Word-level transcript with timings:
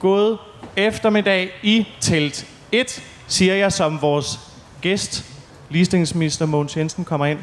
God 0.00 0.36
eftermiddag 0.76 1.50
i 1.62 1.86
telt 2.00 2.46
1, 2.72 3.02
siger 3.26 3.54
jeg 3.54 3.72
som 3.72 4.02
vores 4.02 4.38
gæst, 4.80 5.24
ligestillingsminister 5.68 6.46
Mogens 6.46 6.76
Jensen, 6.76 7.04
kommer 7.04 7.26
ind. 7.26 7.38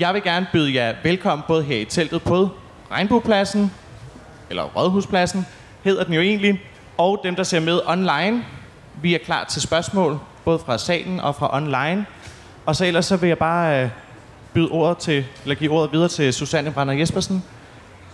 Jeg 0.00 0.14
vil 0.14 0.22
gerne 0.22 0.46
byde 0.52 0.74
jer 0.74 0.94
velkommen 1.02 1.44
både 1.48 1.62
her 1.62 1.76
i 1.76 1.84
teltet 1.84 2.22
på 2.22 2.48
Regnbuepladsen, 2.90 3.72
eller 4.50 4.62
Rådhuspladsen, 4.62 5.46
hedder 5.84 6.04
den 6.04 6.14
jo 6.14 6.20
egentlig, 6.20 6.62
og 6.98 7.20
dem, 7.24 7.36
der 7.36 7.42
ser 7.42 7.60
med 7.60 7.80
online. 7.86 8.44
Vi 9.02 9.14
er 9.14 9.18
klar 9.18 9.44
til 9.44 9.62
spørgsmål, 9.62 10.18
både 10.44 10.58
fra 10.58 10.78
salen 10.78 11.20
og 11.20 11.34
fra 11.34 11.56
online. 11.56 12.06
Og 12.66 12.76
så 12.76 12.84
ellers 12.84 13.06
så 13.06 13.16
vil 13.16 13.28
jeg 13.28 13.38
bare 13.38 13.82
øh, 13.82 13.90
byde 14.54 14.68
ordet 14.68 14.98
til, 14.98 15.24
eller 15.42 15.54
give 15.54 15.72
ordet 15.72 15.92
videre 15.92 16.08
til 16.08 16.32
Susanne 16.32 16.70
Brander 16.70 16.94
Jespersen, 16.94 17.44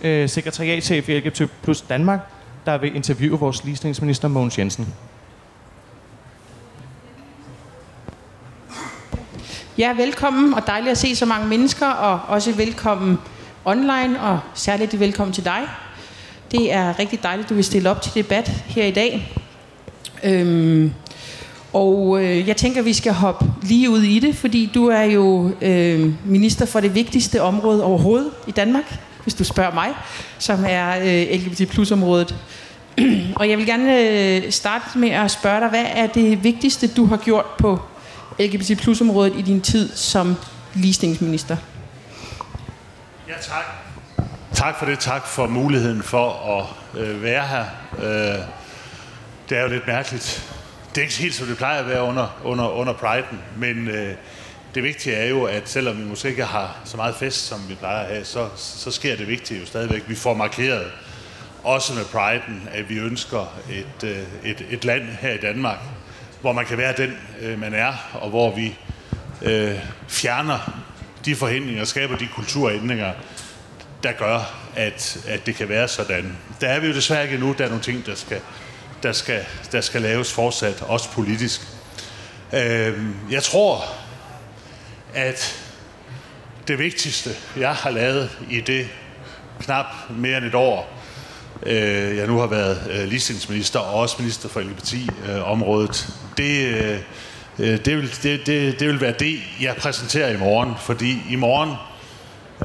øh, 0.01 0.29
sekretariatchef 0.29 1.09
i 1.09 1.19
LGBT 1.19 1.41
Plus 1.61 1.81
Danmark, 1.81 2.19
der 2.65 2.77
vil 2.77 2.95
interviewe 2.95 3.39
vores 3.39 3.63
ligestillingsminister 3.63 4.27
Mogens 4.27 4.59
Jensen. 4.59 4.93
Ja, 9.77 9.93
velkommen, 9.93 10.53
og 10.53 10.67
dejligt 10.67 10.91
at 10.91 10.97
se 10.97 11.15
så 11.15 11.25
mange 11.25 11.47
mennesker, 11.47 11.87
og 11.87 12.19
også 12.27 12.51
velkommen 12.51 13.17
online, 13.65 14.21
og 14.21 14.39
særligt 14.53 14.99
velkommen 14.99 15.33
til 15.33 15.45
dig. 15.45 15.61
Det 16.51 16.73
er 16.73 16.99
rigtig 16.99 17.23
dejligt, 17.23 17.45
at 17.45 17.49
du 17.49 17.55
vil 17.55 17.63
stille 17.63 17.89
op 17.89 18.01
til 18.01 18.13
debat 18.13 18.47
her 18.47 18.85
i 18.85 18.91
dag. 18.91 19.33
Øhm, 20.23 20.93
og 21.73 22.23
øh, 22.23 22.47
jeg 22.47 22.57
tænker, 22.57 22.79
at 22.79 22.85
vi 22.85 22.93
skal 22.93 23.13
hoppe 23.13 23.45
lige 23.61 23.89
ud 23.89 24.01
i 24.01 24.19
det, 24.19 24.35
fordi 24.35 24.71
du 24.73 24.87
er 24.87 25.03
jo 25.03 25.51
øh, 25.61 26.13
minister 26.25 26.65
for 26.65 26.79
det 26.79 26.95
vigtigste 26.95 27.41
område 27.41 27.83
overhovedet 27.83 28.31
i 28.47 28.51
Danmark, 28.51 28.99
hvis 29.23 29.33
du 29.33 29.43
spørger 29.43 29.73
mig, 29.73 29.89
som 30.39 30.65
er 30.67 30.97
øh, 30.99 31.39
LGBT 31.39 31.69
plus 31.69 31.91
området. 31.91 32.35
og 33.39 33.49
jeg 33.49 33.57
vil 33.57 33.65
gerne 33.65 33.99
øh, 33.99 34.51
starte 34.51 34.97
med 34.97 35.09
at 35.09 35.31
spørge 35.31 35.59
dig, 35.59 35.69
hvad 35.69 35.85
er 35.87 36.07
det 36.07 36.43
vigtigste, 36.43 36.87
du 36.87 37.05
har 37.05 37.17
gjort 37.17 37.45
på 37.45 37.81
LGBT 38.39 38.81
plus 38.81 39.01
området 39.01 39.33
i 39.37 39.41
din 39.41 39.61
tid 39.61 39.95
som 39.95 40.35
ligestillingsminister? 40.73 41.57
Ja, 43.27 43.33
tak. 43.41 43.63
Tak 44.53 44.79
for 44.79 44.85
det. 44.85 44.99
Tak 44.99 45.27
for 45.27 45.47
muligheden 45.47 46.03
for 46.03 46.57
at 46.59 46.65
øh, 47.01 47.23
være 47.23 47.47
her. 47.47 47.65
Øh, 47.97 48.39
det 49.49 49.57
er 49.57 49.61
jo 49.61 49.67
lidt 49.67 49.87
mærkeligt. 49.87 50.53
Det 50.89 50.97
er 50.97 51.01
ikke 51.01 51.17
helt, 51.17 51.35
som 51.35 51.47
det 51.47 51.57
plejer 51.57 51.79
at 51.79 51.87
være 51.87 52.03
under, 52.03 52.27
under, 52.43 52.69
under 52.69 52.93
Pride'en, 52.93 53.35
men 53.57 53.87
øh, 53.87 54.15
det 54.75 54.83
vigtige 54.83 55.15
er 55.15 55.29
jo, 55.29 55.43
at 55.43 55.69
selvom 55.69 55.97
vi 55.97 56.03
måske 56.03 56.29
ikke 56.29 56.45
har 56.45 56.77
så 56.85 56.97
meget 56.97 57.15
fest, 57.15 57.47
som 57.47 57.69
vi 57.69 57.75
plejer 57.75 57.99
at 57.99 58.13
have, 58.13 58.25
så, 58.25 58.49
så 58.55 58.91
sker 58.91 59.15
det 59.15 59.27
vigtige 59.27 59.59
jo 59.59 59.65
stadigvæk. 59.65 60.03
Vi 60.07 60.15
får 60.15 60.33
markeret, 60.33 60.91
også 61.63 61.93
med 61.93 62.05
priden, 62.05 62.69
at 62.71 62.89
vi 62.89 62.97
ønsker 62.97 63.53
et, 63.71 64.09
øh, 64.09 64.23
et, 64.43 64.65
et 64.69 64.85
land 64.85 65.03
her 65.03 65.33
i 65.33 65.37
Danmark, 65.37 65.77
hvor 66.41 66.53
man 66.53 66.65
kan 66.65 66.77
være 66.77 66.93
den, 66.97 67.17
øh, 67.41 67.59
man 67.59 67.73
er, 67.73 67.93
og 68.13 68.29
hvor 68.29 68.55
vi 68.55 68.75
øh, 69.41 69.79
fjerner 70.07 70.83
de 71.25 71.35
forhindringer 71.35 71.81
og 71.81 71.87
skaber 71.87 72.17
de 72.17 72.27
kulturændringer, 72.35 73.13
der 74.03 74.11
gør, 74.11 74.53
at, 74.75 75.17
at 75.27 75.45
det 75.45 75.55
kan 75.55 75.69
være 75.69 75.87
sådan. 75.87 76.37
Der 76.61 76.67
er 76.67 76.79
vi 76.79 76.87
jo 76.87 76.93
desværre 76.93 77.23
ikke 77.23 77.35
endnu. 77.35 77.55
Der 77.57 77.63
er 77.63 77.69
nogle 77.69 77.83
ting, 77.83 78.05
der 78.05 78.15
skal, 78.15 78.39
der 79.03 79.11
skal, 79.11 79.45
der 79.71 79.81
skal 79.81 80.01
laves 80.01 80.33
fortsat, 80.33 80.81
også 80.81 81.09
politisk. 81.09 81.61
Øh, 82.53 82.99
jeg 83.31 83.43
tror, 83.43 83.85
at 85.13 85.63
det 86.67 86.79
vigtigste, 86.79 87.29
jeg 87.57 87.75
har 87.75 87.89
lavet 87.89 88.37
i 88.49 88.61
det 88.61 88.87
knap 89.59 89.85
mere 90.09 90.37
end 90.37 90.45
et 90.45 90.55
år, 90.55 90.99
øh, 91.65 92.17
jeg 92.17 92.27
nu 92.27 92.37
har 92.37 92.47
været 92.47 92.91
øh, 92.91 93.07
ligestillingsminister 93.07 93.79
og 93.79 93.99
også 93.99 94.15
minister 94.19 94.49
for 94.49 94.59
LGBT-området, 94.59 96.09
øh, 96.09 96.37
det, 96.37 96.67
øh, 96.67 96.99
øh, 97.59 97.85
det, 97.85 97.97
vil, 97.97 98.23
det, 98.23 98.45
det, 98.45 98.79
det 98.79 98.87
vil 98.87 99.01
være 99.01 99.13
det, 99.19 99.39
jeg 99.61 99.75
præsenterer 99.75 100.29
i 100.29 100.37
morgen. 100.37 100.73
Fordi 100.79 101.17
i 101.29 101.35
morgen 101.35 101.73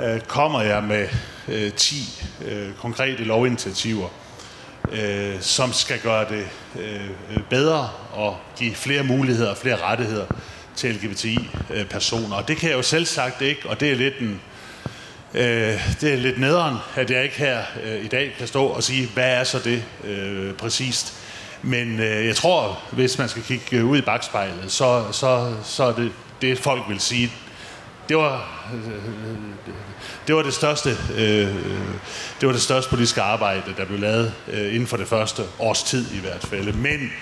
øh, 0.03 0.21
kommer 0.21 0.63
jeg 0.63 0.85
med 0.85 1.09
øh, 1.49 1.73
10 1.73 2.25
øh, 2.45 2.73
konkrete 2.75 3.25
lovinitiativer, 3.25 4.09
øh, 4.93 5.41
som 5.41 5.73
skal 5.73 5.99
gøre 6.01 6.29
det 6.29 6.47
øh, 6.81 7.11
øh 7.31 7.43
bedre 7.51 7.91
og 8.13 8.37
give 8.57 8.75
flere 8.75 9.03
muligheder 9.03 9.51
og 9.51 9.57
flere 9.57 9.77
rettigheder 9.77 10.27
til 10.79 10.95
LGBTI-personer. 10.95 12.37
Og 12.37 12.49
det 12.49 12.57
kan 12.57 12.71
jeg 12.71 12.77
jo 12.77 12.83
selv 12.83 13.07
sagt 13.07 13.43
ikke, 13.43 13.69
og 13.69 13.81
det 13.81 13.91
er 13.91 13.97
lidt 13.97 14.19
en, 14.21 14.41
øh, 15.35 15.43
det 16.01 16.13
er 16.13 16.17
lidt 16.17 16.41
nederen, 16.41 16.77
at 16.97 17.11
jeg 17.11 17.23
ikke 17.25 17.37
her 17.37 17.59
øh, 17.85 18.05
i 18.05 18.09
dag 18.09 18.35
kan 18.39 18.47
stå 18.47 18.65
og 18.65 18.83
sige, 18.83 19.09
hvad 19.15 19.41
er 19.41 19.45
så 19.45 19.59
det 19.59 19.85
øh, 20.05 20.55
præcist. 20.55 21.15
Men 21.63 22.01
øh, 22.01 22.27
jeg 22.27 22.37
tror, 22.37 22.79
hvis 22.93 23.19
man 23.19 23.29
skal 23.29 23.43
kigge 23.43 23.77
øh, 23.77 23.87
ud 23.87 23.99
i 23.99 24.01
bagspejlet, 24.01 24.73
så, 24.73 25.05
så, 25.13 25.55
så 25.65 25.85
er 25.85 25.93
det 25.93 26.13
det, 26.43 26.59
folk 26.59 26.83
vil 26.89 27.01
sige. 27.01 27.33
Det 28.09 28.17
var, 28.17 28.69
øh, 28.75 28.93
det 30.27 30.35
var 30.35 30.43
det 30.43 30.55
største, 30.55 30.97
øh, 31.17 31.55
det 32.41 32.47
var 32.47 32.53
det 32.53 32.63
største 32.63 32.91
politiske 32.91 33.23
arbejde, 33.23 33.75
der 33.77 33.85
blev 33.85 34.01
lavet 34.01 34.35
øh, 34.49 34.75
inden 34.75 34.87
for 34.87 34.97
det 34.97 35.09
første 35.09 35.43
års 35.59 35.83
tid 35.83 36.15
i 36.15 36.21
hvert 36.21 36.47
fald. 36.51 36.73
Men 36.73 37.13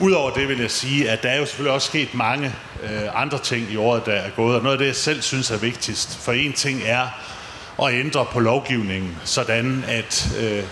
Udover 0.00 0.30
det 0.30 0.48
vil 0.48 0.58
jeg 0.58 0.70
sige, 0.70 1.10
at 1.10 1.22
der 1.22 1.28
er 1.28 1.38
jo 1.38 1.46
selvfølgelig 1.46 1.72
også 1.72 1.86
sket 1.86 2.14
mange 2.14 2.54
øh, 2.82 3.22
andre 3.22 3.38
ting 3.38 3.70
i 3.70 3.76
året, 3.76 4.06
der 4.06 4.12
er 4.12 4.30
gået. 4.30 4.56
Og 4.56 4.62
noget 4.62 4.74
af 4.74 4.78
det, 4.78 4.86
jeg 4.86 4.96
selv 4.96 5.22
synes 5.22 5.50
er 5.50 5.56
vigtigst. 5.56 6.18
For 6.18 6.32
en 6.32 6.52
ting 6.52 6.82
er 6.84 7.06
at 7.82 7.94
ændre 7.94 8.26
på 8.32 8.40
lovgivningen, 8.40 9.16
sådan 9.24 9.84
at, 9.88 10.36
øh, 10.40 10.62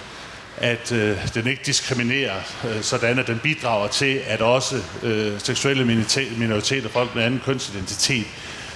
at 0.57 0.93
øh, 0.93 1.35
den 1.35 1.47
ikke 1.47 1.63
diskriminerer, 1.67 2.37
øh, 2.65 2.83
sådan 2.83 3.19
at 3.19 3.27
den 3.27 3.41
bidrager 3.43 3.89
til, 3.89 4.21
at 4.27 4.41
også 4.41 4.77
øh, 5.03 5.41
seksuelle 5.41 6.05
minoriteter, 6.39 6.89
folk 6.89 7.15
med 7.15 7.25
anden 7.25 7.43
kønsidentitet, 7.45 8.27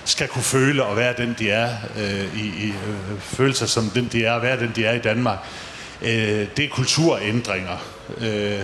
skal 0.05 0.29
kunne 0.29 0.45
føle 0.45 0.85
og 0.85 0.97
være 0.97 1.15
den, 1.17 1.37
de 1.39 1.51
er, 1.51 1.71
øh, 1.99 2.41
i, 2.41 2.47
i 2.47 2.69
øh, 2.69 3.21
føle 3.21 3.55
sig 3.55 3.69
som 3.69 3.91
den, 3.91 4.09
de 4.13 4.25
er, 4.25 4.33
og 4.33 4.43
være 4.43 4.61
den, 4.61 4.73
de 4.77 4.85
er 4.85 4.93
i 4.93 4.99
Danmark. 4.99 5.39
Øh, 6.03 6.47
det 6.57 6.65
er 6.65 6.69
kulturændringer. 6.69 7.77
Øh, 8.21 8.61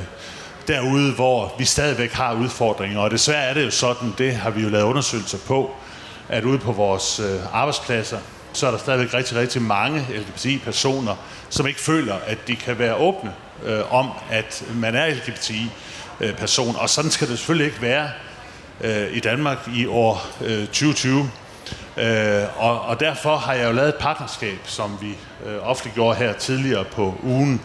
derude, 0.69 1.13
hvor 1.13 1.55
vi 1.59 1.65
stadigvæk 1.65 2.13
har 2.13 2.35
udfordringer. 2.35 3.01
Og 3.01 3.11
desværre 3.11 3.45
er 3.45 3.55
det 3.55 3.65
jo 3.65 3.71
sådan, 3.71 4.15
det 4.19 4.35
har 4.35 4.51
vi 4.51 4.63
jo 4.63 4.69
lavet 4.69 4.85
undersøgelser 4.85 5.39
på, 5.47 5.71
at 6.29 6.45
ude 6.45 6.59
på 6.59 6.73
vores 6.73 7.21
øh, 7.21 7.41
arbejdspladser, 7.53 8.19
så 8.53 8.67
er 8.67 8.71
der 8.71 8.79
stadigvæk 8.79 9.15
rigtig, 9.15 9.37
rigtig 9.37 9.63
mange 9.63 10.07
LGBTI-personer, 10.11 11.17
som 11.49 11.67
ikke 11.67 11.81
føler, 11.81 12.15
at 12.27 12.39
de 12.49 12.57
kan 12.57 12.79
være 12.79 12.95
åbne 12.95 13.33
øh, 13.65 13.95
om, 13.95 14.11
at 14.31 14.65
man 14.75 14.95
er 14.95 15.15
LGBTI-person. 15.15 16.75
Øh, 16.75 16.83
og 16.83 16.91
sådan 16.91 17.11
skal 17.11 17.29
det 17.29 17.39
selvfølgelig 17.39 17.67
ikke 17.67 17.83
være 17.83 18.11
øh, 18.81 19.17
i 19.17 19.21
Danmark 19.21 19.59
i 19.75 19.87
år 19.87 20.27
øh, 20.41 20.67
2020. 20.67 21.31
Øh, 21.97 22.43
og, 22.57 22.81
og 22.81 23.01
derfor 23.01 23.37
har 23.37 23.55
jeg 23.55 23.67
jo 23.67 23.73
lavet 23.73 23.89
et 23.89 23.95
partnerskab, 24.01 24.59
som 24.65 24.99
vi 25.01 25.17
øh, 25.47 25.69
offentliggjorde 25.69 26.19
her 26.19 26.33
tidligere 26.33 26.85
på 26.85 27.15
ugen, 27.23 27.61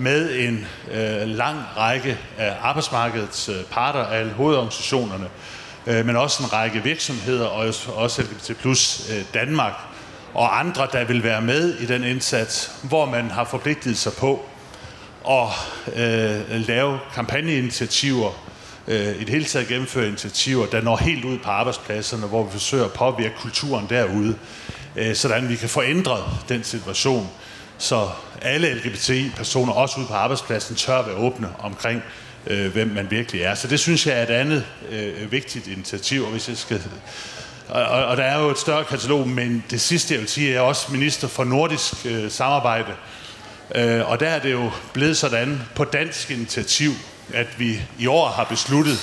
med 0.00 0.38
en 0.38 0.66
øh, 0.92 1.28
lang 1.28 1.58
række 1.76 2.18
af 2.38 2.56
arbejdsmarkedets 2.62 3.48
øh, 3.48 3.64
parter, 3.70 4.04
alle 4.04 4.32
hovedorganisationerne, 4.32 5.26
øh, 5.86 6.06
men 6.06 6.16
også 6.16 6.42
en 6.42 6.52
række 6.52 6.82
virksomheder, 6.82 7.46
og 7.46 7.74
også 7.94 8.22
LGBT 8.22 8.56
plus 8.60 9.10
øh, 9.10 9.24
Danmark, 9.34 9.72
og 10.34 10.58
andre, 10.58 10.88
der 10.92 11.04
vil 11.04 11.24
være 11.24 11.42
med 11.42 11.74
i 11.74 11.86
den 11.86 12.04
indsats, 12.04 12.72
hvor 12.82 13.06
man 13.06 13.30
har 13.30 13.44
forpligtet 13.44 13.98
sig 13.98 14.12
på 14.12 14.44
at 15.28 15.48
øh, 15.96 16.66
lave 16.66 16.98
kampagneinitiativer, 17.14 18.30
øh, 18.88 19.16
i 19.16 19.20
det 19.20 19.28
hele 19.28 19.44
taget 19.44 19.68
gennemføre 19.68 20.08
initiativer, 20.08 20.66
der 20.66 20.80
når 20.80 20.96
helt 20.96 21.24
ud 21.24 21.38
på 21.38 21.50
arbejdspladserne, 21.50 22.26
hvor 22.26 22.44
vi 22.44 22.50
forsøger 22.52 22.84
at 22.84 22.92
påvirke 22.92 23.34
kulturen 23.40 23.86
derude, 23.90 24.36
øh, 24.96 25.14
sådan 25.14 25.48
vi 25.48 25.56
kan 25.56 25.68
få 25.68 25.82
ændret 25.82 26.24
den 26.48 26.64
situation, 26.64 27.30
så 27.80 28.08
alle 28.42 28.74
LGBT-personer, 28.74 29.72
også 29.72 30.00
ude 30.00 30.06
på 30.06 30.14
arbejdspladsen, 30.14 30.76
tør 30.76 31.02
være 31.02 31.16
åbne 31.16 31.48
omkring, 31.58 32.02
øh, 32.46 32.72
hvem 32.72 32.88
man 32.88 33.10
virkelig 33.10 33.42
er. 33.42 33.54
Så 33.54 33.68
det 33.68 33.80
synes 33.80 34.06
jeg 34.06 34.18
er 34.18 34.22
et 34.22 34.30
andet 34.30 34.66
øh, 34.90 35.32
vigtigt 35.32 35.66
initiativ, 35.66 36.26
hvis 36.26 36.48
jeg 36.48 36.56
skal... 36.56 36.82
Og, 37.68 37.82
og, 37.82 38.04
og 38.04 38.16
der 38.16 38.22
er 38.22 38.40
jo 38.40 38.50
et 38.50 38.58
større 38.58 38.84
katalog, 38.84 39.28
men 39.28 39.64
det 39.70 39.80
sidste, 39.80 40.14
jeg 40.14 40.20
vil 40.20 40.28
sige, 40.28 40.48
er 40.48 40.52
jeg 40.52 40.62
også 40.62 40.92
minister 40.92 41.28
for 41.28 41.44
nordisk 41.44 42.06
øh, 42.06 42.30
samarbejde. 42.30 42.92
Øh, 43.74 44.10
og 44.10 44.20
der 44.20 44.28
er 44.28 44.38
det 44.38 44.52
jo 44.52 44.70
blevet 44.92 45.16
sådan 45.16 45.62
på 45.74 45.84
dansk 45.84 46.30
initiativ, 46.30 46.90
at 47.34 47.46
vi 47.58 47.80
i 47.98 48.06
år 48.06 48.28
har 48.28 48.44
besluttet, 48.44 48.98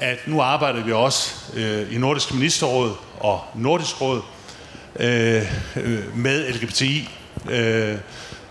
at 0.00 0.18
nu 0.26 0.40
arbejder 0.40 0.84
vi 0.84 0.92
også 0.92 1.34
øh, 1.54 1.94
i 1.94 1.98
Nordisk 1.98 2.34
Ministerråd 2.34 2.92
og 3.20 3.44
Nordisk 3.54 4.00
Råd 4.00 4.22
øh, 5.00 5.52
øh 5.76 6.16
med 6.16 6.52
LGBTI 6.52 7.08
øh, 7.50 7.94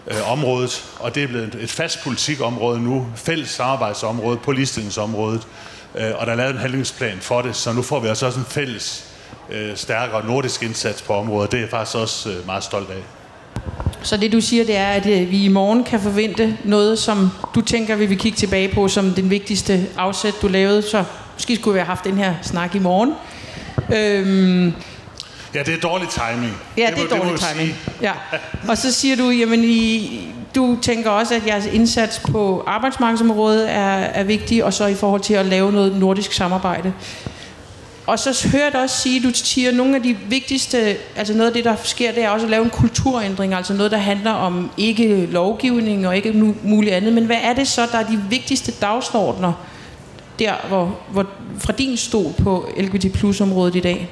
øh, 0.08 0.32
området, 0.32 0.84
og 1.00 1.16
det 1.16 1.24
er 1.24 1.28
blevet 1.28 1.56
et 1.62 1.70
fast 1.70 2.04
politikområde 2.04 2.82
nu, 2.82 3.08
fælles 3.16 3.50
samarbejdsområde 3.50 4.38
på 4.38 4.52
ligestillingsområdet, 4.52 5.48
øh, 5.96 6.12
og 6.16 6.26
der 6.26 6.32
er 6.32 6.38
lavet 6.38 6.52
en 6.52 6.58
handlingsplan 6.58 7.18
for 7.22 7.42
det, 7.42 7.56
så 7.56 7.74
nu 7.74 7.82
får 7.82 8.00
vi 8.00 8.08
altså 8.08 8.26
også 8.26 8.40
en 8.40 8.46
fælles, 8.46 9.06
øh, 9.52 9.76
stærkere 9.76 10.26
nordisk 10.26 10.64
indsats 10.64 11.02
på 11.02 11.14
området. 11.14 11.52
Det 11.52 11.58
er 11.58 11.62
jeg 11.62 11.70
faktisk 11.70 11.98
også 11.98 12.30
øh, 12.30 12.46
meget 12.46 12.64
stolt 12.64 12.90
af. 12.90 13.04
Så 14.02 14.18
det 14.18 14.32
du 14.32 14.42
siger, 14.42 14.66
det 14.66 14.76
er, 14.76 14.88
at 14.88 15.06
øh, 15.06 15.32
vi 15.32 15.44
i 15.44 15.48
morgen 15.48 15.84
kan 15.84 16.00
forvente 16.00 16.58
noget, 16.64 17.00
som 17.00 17.32
du 17.56 17.62
tænker, 17.62 17.96
vi 17.96 18.06
vil 18.06 18.18
kigge 18.18 18.36
tilbage 18.36 18.68
på 18.68 18.88
som 18.88 19.14
den 19.14 19.30
vigtigste 19.30 19.86
afsæt, 19.98 20.34
du 20.42 20.48
lavede. 20.48 20.82
Så 20.82 21.04
måske 21.34 21.56
skulle 21.56 21.74
vi 21.74 21.80
have 21.80 21.88
haft 21.88 22.04
den 22.04 22.18
her 22.18 22.36
snak 22.42 22.76
i 22.76 22.80
morgen. 22.80 23.14
Øhm, 23.96 24.74
Ja, 25.56 25.64
det 25.64 25.74
er 25.74 25.80
dårlig 25.80 26.08
timing. 26.10 26.54
Ja, 26.78 26.86
det, 26.90 26.96
det 26.96 27.12
er 27.12 27.16
må 27.18 27.24
dårlig 27.24 27.34
vi 27.34 27.38
timing. 27.54 27.68
sige. 27.70 27.92
Ja. 28.02 28.12
Og 28.70 28.78
så 28.78 28.92
siger 28.92 29.16
du, 29.16 29.30
jamen 29.30 29.64
I, 29.64 30.20
du 30.56 30.78
tænker 30.82 31.10
også, 31.10 31.36
at 31.36 31.48
jeres 31.48 31.66
indsats 31.66 32.20
på 32.32 32.64
arbejdsmarkedsområdet 32.68 33.72
er, 33.72 33.84
er 33.98 34.24
vigtig, 34.24 34.64
og 34.64 34.74
så 34.74 34.86
i 34.86 34.94
forhold 34.96 35.22
til 35.22 35.34
at 35.34 35.46
lave 35.46 35.72
noget 35.72 35.96
nordisk 36.00 36.34
samarbejde. 36.34 36.94
Og 38.08 38.20
så 38.20 38.48
hører 38.52 38.64
jeg 38.64 38.72
dig 38.74 38.82
også 38.82 38.98
sige, 39.02 39.18
at 39.18 39.24
du 39.24 39.30
siger, 39.34 39.70
at 39.70 39.76
nogle 39.76 39.96
af 39.96 40.04
de 40.04 40.18
vigtigste, 40.30 40.98
altså 41.16 41.34
noget 41.34 41.48
af 41.48 41.54
det, 41.54 41.64
der 41.66 41.76
sker, 41.84 42.12
det 42.12 42.24
er 42.24 42.30
også 42.30 42.46
at 42.46 42.50
lave 42.50 42.64
en 42.64 42.70
kulturændring, 42.70 43.54
altså 43.54 43.74
noget, 43.74 43.92
der 43.92 43.98
handler 43.98 44.32
om 44.32 44.72
ikke 44.78 45.26
lovgivning 45.26 46.08
og 46.08 46.16
ikke 46.16 46.32
nu- 46.32 46.56
muligt 46.64 46.96
andet. 46.96 47.14
Men 47.14 47.26
hvad 47.26 47.38
er 47.42 47.54
det 47.54 47.68
så, 47.68 47.82
der 47.92 47.98
er 47.98 48.04
de 48.08 48.22
vigtigste 48.30 48.72
dagsordner 48.72 49.54
der, 50.40 50.54
hvor, 50.68 50.98
hvor, 51.12 51.26
fra 51.60 51.74
din 51.74 51.98
stol 51.98 52.32
på 52.44 52.70
LGBT 52.80 53.14
plus 53.14 53.42
området 53.42 53.76
i 53.76 53.80
dag? 53.80 54.10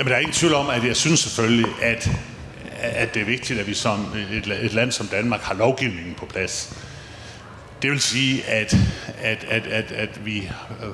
Jamen, 0.00 0.10
der 0.10 0.16
er 0.16 0.20
ingen 0.20 0.34
tvivl 0.34 0.54
om, 0.54 0.70
at 0.70 0.84
jeg 0.84 0.96
synes 0.96 1.20
selvfølgelig, 1.20 1.66
at, 1.82 2.10
at 2.80 3.14
det 3.14 3.22
er 3.22 3.26
vigtigt, 3.26 3.60
at 3.60 3.66
vi 3.66 3.74
som 3.74 4.06
et, 4.32 4.46
et 4.62 4.72
land 4.72 4.92
som 4.92 5.06
Danmark 5.06 5.40
har 5.40 5.54
lovgivningen 5.54 6.14
på 6.14 6.26
plads. 6.26 6.76
Det 7.82 7.90
vil 7.90 8.00
sige, 8.00 8.44
at, 8.44 8.76
at, 9.22 9.46
at, 9.48 9.66
at, 9.66 9.92
at 9.92 10.26
vi 10.26 10.50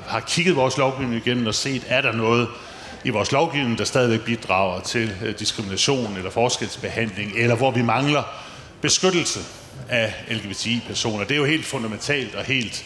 har 0.06 0.20
kigget 0.20 0.56
vores 0.56 0.76
lovgivning 0.76 1.26
igennem 1.26 1.46
og 1.46 1.54
set, 1.54 1.82
er 1.88 2.00
der 2.00 2.12
noget 2.12 2.48
i 3.04 3.10
vores 3.10 3.32
lovgivning, 3.32 3.78
der 3.78 3.84
stadigvæk 3.84 4.20
bidrager 4.20 4.80
til 4.80 5.12
øh, 5.22 5.38
diskrimination 5.38 6.16
eller 6.16 6.30
forskelsbehandling, 6.30 7.32
eller 7.36 7.56
hvor 7.56 7.70
vi 7.70 7.82
mangler 7.82 8.22
beskyttelse 8.80 9.40
af 9.88 10.14
LGBTI-personer. 10.30 11.24
Det 11.24 11.34
er 11.34 11.38
jo 11.38 11.44
helt 11.44 11.64
fundamentalt 11.64 12.34
og 12.34 12.44
helt 12.44 12.84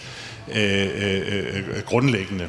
øh, 0.52 0.88
øh, 0.94 1.56
øh, 1.56 1.68
øh 1.68 1.82
grundlæggende, 1.82 2.48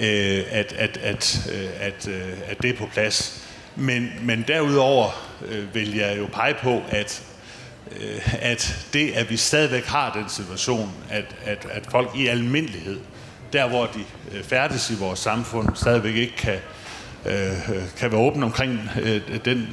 øh, 0.00 0.44
at, 0.50 0.72
at, 0.72 0.96
at, 0.96 1.48
øh, 1.52 1.68
at, 1.80 2.08
øh, 2.08 2.32
at 2.46 2.62
det 2.62 2.70
er 2.70 2.76
på 2.76 2.88
plads. 2.92 3.42
Men, 3.76 4.12
men 4.22 4.44
derudover 4.48 5.10
øh, 5.48 5.74
vil 5.74 5.96
jeg 5.96 6.18
jo 6.18 6.28
pege 6.32 6.54
på, 6.62 6.82
at 6.88 7.22
øh, 8.00 8.34
at 8.40 8.86
det, 8.92 9.12
at 9.12 9.30
vi 9.30 9.36
stadigvæk 9.36 9.84
har 9.84 10.12
den 10.12 10.28
situation, 10.28 10.92
at, 11.10 11.36
at, 11.44 11.66
at 11.70 11.86
folk 11.90 12.10
i 12.16 12.26
almindelighed, 12.26 13.00
der 13.52 13.68
hvor 13.68 13.86
de 13.86 14.04
øh, 14.32 14.44
færdes 14.44 14.90
i 14.90 14.94
vores 14.94 15.18
samfund, 15.18 15.68
stadigvæk 15.74 16.14
ikke 16.14 16.36
kan, 16.36 16.58
øh, 17.26 17.52
kan 17.96 18.12
være 18.12 18.20
åben 18.20 18.42
omkring 18.42 18.90
øh, 19.02 19.20
den, 19.44 19.68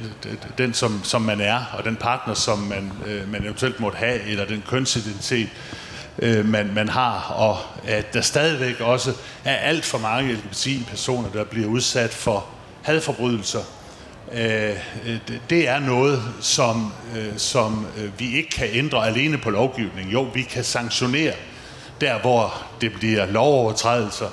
den 0.58 0.74
som, 0.74 1.04
som 1.04 1.22
man 1.22 1.40
er, 1.40 1.64
og 1.78 1.84
den 1.84 1.96
partner, 1.96 2.34
som 2.34 2.58
man, 2.58 2.92
øh, 3.06 3.32
man 3.32 3.44
eventuelt 3.44 3.80
måtte 3.80 3.98
have, 3.98 4.20
eller 4.20 4.44
den 4.44 4.62
kønsidentitet, 4.68 5.48
øh, 5.48 5.83
øh, 6.18 6.44
man, 6.48 6.70
man 6.74 6.88
har, 6.88 7.32
og 7.36 7.58
at 7.90 8.14
der 8.14 8.20
stadigvæk 8.20 8.80
også 8.80 9.12
er 9.44 9.56
alt 9.56 9.84
for 9.84 9.98
mange 9.98 10.32
LGBT-personer, 10.32 11.28
der 11.30 11.44
bliver 11.44 11.68
udsat 11.68 12.10
for 12.14 12.46
hadforbrydelser, 12.82 13.60
øh, 14.32 14.70
øh, 15.06 15.18
det- 15.28 15.40
det 15.50 15.68
er 15.68 15.78
noget, 15.78 16.22
som, 16.40 16.92
øh, 17.16 17.26
som 17.36 17.86
øh, 17.98 18.20
vi 18.20 18.36
ikke 18.36 18.50
kan 18.50 18.68
ændre 18.72 19.06
alene 19.06 19.38
på 19.38 19.50
lovgivning. 19.50 20.12
Jo, 20.12 20.22
vi 20.34 20.42
kan 20.42 20.64
sanktionere 20.64 21.32
der, 22.00 22.18
hvor 22.20 22.54
det 22.80 22.92
bliver 22.92 23.26
lovovertrædelser, 23.26 24.26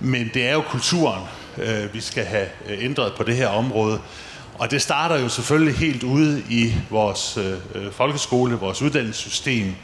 men 0.00 0.30
det 0.34 0.48
er 0.48 0.52
jo 0.52 0.60
kulturen, 0.60 1.22
øh, 1.58 1.94
vi 1.94 2.00
skal 2.00 2.24
have 2.24 2.46
øh, 2.68 2.84
ændret 2.84 3.12
på 3.16 3.22
det 3.22 3.36
her 3.36 3.48
område. 3.48 4.00
Og 4.58 4.70
det 4.70 4.82
starter 4.82 5.18
jo 5.18 5.28
selvfølgelig 5.28 5.74
helt 5.78 6.02
ude 6.02 6.42
i 6.50 6.74
vores 6.90 7.36
øh, 7.36 7.52
øh, 7.74 7.92
folkeskole, 7.92 8.54
vores 8.56 8.82
uddannelsessystem, 8.82 9.74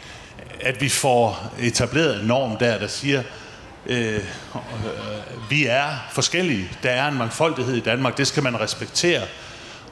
at 0.61 0.81
vi 0.81 0.89
får 0.89 1.53
etableret 1.61 2.21
en 2.21 2.27
norm 2.27 2.57
der, 2.57 2.79
der 2.79 2.87
siger, 2.87 3.23
øh, 3.87 4.15
øh, 4.15 4.21
vi 5.51 5.67
er 5.67 5.89
forskellige. 6.13 6.71
Der 6.83 6.91
er 6.91 7.09
en 7.09 7.19
mangfoldighed 7.19 7.75
i 7.75 7.81
Danmark. 7.81 8.17
Det 8.17 8.27
skal 8.27 8.43
man 8.43 8.61
respektere. 8.61 9.23